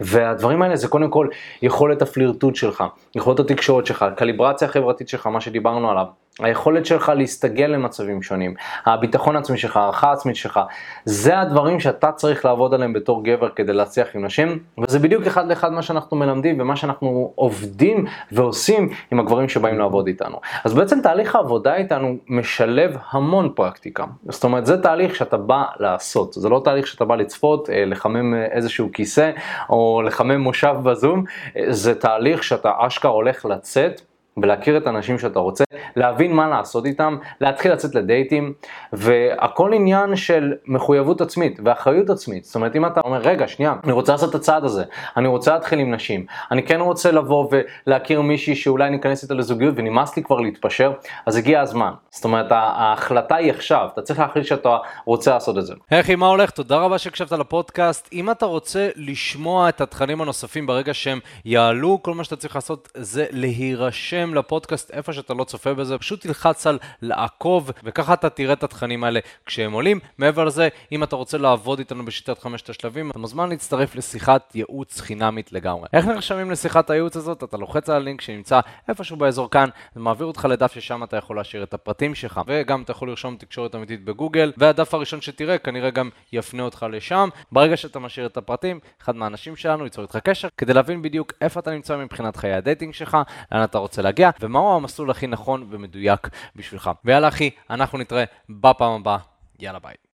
והדברים 0.00 0.62
האלה 0.62 0.76
זה 0.76 0.88
קודם 0.88 1.10
כל 1.10 1.28
יכולת 1.62 2.02
הפלירטוט 2.02 2.56
שלך, 2.56 2.84
יכולת 3.14 3.40
התקשורת 3.40 3.86
שלך, 3.86 4.04
קליברציה 4.16 4.68
החברתית 4.68 5.08
שלך, 5.08 5.26
מה 5.26 5.40
שדיברנו 5.40 5.90
עליו. 5.90 6.06
היכולת 6.42 6.86
שלך 6.86 7.12
להסתגל 7.16 7.66
למצבים 7.66 8.22
שונים, 8.22 8.54
הביטחון 8.86 9.36
העצמי 9.36 9.58
שלך, 9.58 9.76
הערכה 9.76 10.10
העצמית 10.10 10.36
שלך, 10.36 10.60
זה 11.04 11.38
הדברים 11.38 11.80
שאתה 11.80 12.12
צריך 12.12 12.44
לעבוד 12.44 12.74
עליהם 12.74 12.92
בתור 12.92 13.24
גבר 13.24 13.48
כדי 13.48 13.72
להצליח 13.72 14.08
עם 14.14 14.24
נשים, 14.24 14.58
וזה 14.78 14.98
בדיוק 14.98 15.26
אחד 15.26 15.48
לאחד 15.48 15.72
מה 15.72 15.82
שאנחנו 15.82 16.16
מלמדים 16.16 16.60
ומה 16.60 16.76
שאנחנו 16.76 17.32
עובדים 17.34 18.06
ועושים 18.32 18.88
עם 19.12 19.20
הגברים 19.20 19.48
שבאים 19.48 19.78
לעבוד 19.78 20.06
איתנו. 20.06 20.36
אז 20.64 20.74
בעצם 20.74 21.00
תהליך 21.02 21.34
העבודה 21.36 21.76
איתנו 21.76 22.16
משלב 22.28 22.96
המון 23.10 23.52
פרקטיקה. 23.54 24.04
זאת 24.28 24.44
אומרת, 24.44 24.66
זה 24.66 24.82
תהליך 24.82 25.16
שאתה 25.16 25.36
בא 25.36 25.64
לעשות, 25.78 26.32
זה 26.32 26.48
לא 26.48 26.60
תהליך 26.64 26.86
שאתה 26.86 27.04
בא 27.04 27.16
לצפות, 27.16 27.70
אה, 27.70 27.84
לחמם 27.84 28.34
איזשהו 28.34 28.88
כיסא 28.92 29.30
או 29.70 30.02
לחמם 30.04 30.40
מושב 30.40 30.74
בזום, 30.82 31.24
אה, 31.56 31.64
זה 31.68 31.94
תהליך 31.94 32.44
שאתה 32.44 32.72
אשכרה 32.78 33.10
הולך 33.10 33.44
לצאת. 33.44 34.09
ולהכיר 34.36 34.76
את 34.76 34.86
האנשים 34.86 35.18
שאתה 35.18 35.38
רוצה, 35.38 35.64
להבין 35.96 36.32
מה 36.32 36.48
לעשות 36.48 36.86
איתם, 36.86 37.16
להתחיל 37.40 37.72
לצאת 37.72 37.94
לדייטים, 37.94 38.52
והכל 38.92 39.72
עניין 39.72 40.16
של 40.16 40.52
מחויבות 40.66 41.20
עצמית 41.20 41.60
ואחריות 41.64 42.10
עצמית. 42.10 42.44
זאת 42.44 42.54
אומרת, 42.54 42.76
אם 42.76 42.86
אתה 42.86 43.00
אומר, 43.04 43.18
רגע, 43.18 43.48
שנייה, 43.48 43.74
אני 43.84 43.92
רוצה 43.92 44.12
לעשות 44.12 44.30
את 44.30 44.34
הצעד 44.34 44.64
הזה, 44.64 44.84
אני 45.16 45.28
רוצה 45.28 45.54
להתחיל 45.54 45.78
עם 45.78 45.94
נשים, 45.94 46.26
אני 46.50 46.62
כן 46.62 46.80
רוצה 46.80 47.10
לבוא 47.10 47.48
ולהכיר 47.86 48.20
מישהי 48.20 48.54
שאולי 48.56 48.90
ניכנס 48.90 49.22
איתה 49.22 49.34
לזוגיות 49.34 49.74
ונמאס 49.76 50.16
לי 50.16 50.22
כבר 50.22 50.40
להתפשר, 50.40 50.92
אז 51.26 51.36
הגיע 51.36 51.60
הזמן. 51.60 51.92
זאת 52.10 52.24
אומרת, 52.24 52.46
ההחלטה 52.50 53.36
היא 53.36 53.50
עכשיו, 53.50 53.88
אתה 53.92 54.02
צריך 54.02 54.18
להחליט 54.18 54.46
שאתה 54.46 54.76
רוצה 55.04 55.30
לעשות 55.30 55.58
את 55.58 55.66
זה. 55.66 55.74
היי, 55.90 56.16
מה 56.16 56.26
הולך? 56.26 56.50
תודה 56.50 56.76
רבה 56.76 56.98
שהקשבת 56.98 57.32
לפודקאסט. 57.32 58.08
אם 58.12 58.30
אתה 58.30 58.46
רוצה 58.46 58.88
לשמוע 58.96 59.68
את 59.68 59.80
התכנים 59.80 60.20
הנוספים 60.20 60.66
ברגע 60.66 60.94
שהם 60.94 61.18
יעלו, 61.44 61.98
כל 62.02 62.14
מה 62.14 62.24
שאתה 62.24 62.36
צריך 62.36 62.54
לעשות 62.54 62.88
זה 62.94 63.26
להירשם. 63.30 64.19
להירשם 64.20 64.34
לפודקאסט 64.34 64.90
איפה 64.90 65.12
שאתה 65.12 65.34
לא 65.34 65.44
צופה 65.44 65.74
בזה, 65.74 65.98
פשוט 65.98 66.20
תלחץ 66.20 66.66
על 66.66 66.78
לעקוב, 67.02 67.70
וככה 67.84 68.12
אתה 68.12 68.30
תראה 68.30 68.52
את 68.52 68.62
התכנים 68.62 69.04
האלה 69.04 69.20
כשהם 69.46 69.72
עולים. 69.72 70.00
מעבר 70.18 70.44
לזה, 70.44 70.68
אם 70.92 71.02
אתה 71.02 71.16
רוצה 71.16 71.38
לעבוד 71.38 71.78
איתנו 71.78 72.04
בשיטת 72.04 72.38
חמשת 72.38 72.70
השלבים, 72.70 73.10
אתה 73.10 73.18
מוזמן 73.18 73.48
להצטרף 73.48 73.94
לשיחת 73.94 74.54
ייעוץ 74.54 75.00
חינמית 75.00 75.52
לגמרי. 75.52 75.88
איך 75.92 76.06
נרשמים 76.06 76.50
לשיחת 76.50 76.90
הייעוץ 76.90 77.16
הזאת? 77.16 77.44
אתה 77.44 77.56
לוחץ 77.56 77.88
על 77.88 77.96
הלינק 77.96 78.20
שנמצא 78.20 78.60
איפשהו 78.88 79.16
באזור 79.16 79.50
כאן, 79.50 79.68
זה 79.94 80.00
מעביר 80.00 80.26
אותך 80.26 80.48
לדף 80.50 80.72
ששם 80.72 81.04
אתה 81.04 81.16
יכול 81.16 81.36
להשאיר 81.36 81.62
את 81.62 81.74
הפרטים 81.74 82.14
שלך, 82.14 82.40
וגם 82.46 82.82
אתה 82.82 82.90
יכול 82.90 83.08
לרשום 83.08 83.36
תקשורת 83.36 83.74
אמיתית 83.74 84.04
בגוגל, 84.04 84.52
והדף 84.56 84.94
הראשון 84.94 85.20
שתראה 85.20 85.58
כנראה 85.58 85.90
גם 85.90 86.10
יפנה 86.32 86.62
אותך 86.62 86.86
לשם. 86.92 87.28
ברגע 87.52 87.76
שאתה 87.76 87.98
משאיר 87.98 88.26
את 88.26 88.36
הפרטים, 88.36 88.80
אחד 89.02 89.16
מהאנשים 89.16 89.56
שלנו 89.56 89.84
ייצור 89.84 90.04
איתך 90.04 90.16
קשר, 90.16 90.48
כדי 90.56 90.74
להבין 90.74 91.02
בדיוק 91.02 91.32
איפה 91.40 91.60
אתה 91.60 91.70
נמצא 91.70 91.96
מבחינת 91.96 92.36
חיי 92.36 92.52
ה 92.52 92.58
dating 92.58 92.94
שלך, 92.94 93.16
לאן 93.52 93.64
אתה 93.64 93.78
רוצה 93.78 94.02
להגיע, 94.10 94.30
ומהו 94.40 94.76
המסלול 94.76 95.10
הכי 95.10 95.26
נכון 95.26 95.66
ומדויק 95.70 96.28
בשבילך. 96.56 96.90
ויאללה 97.04 97.28
אחי, 97.28 97.50
אנחנו 97.70 97.98
נתראה 97.98 98.24
בפעם 98.48 98.92
הבאה. 98.92 99.18
יאללה 99.58 99.78
ביי. 99.78 99.94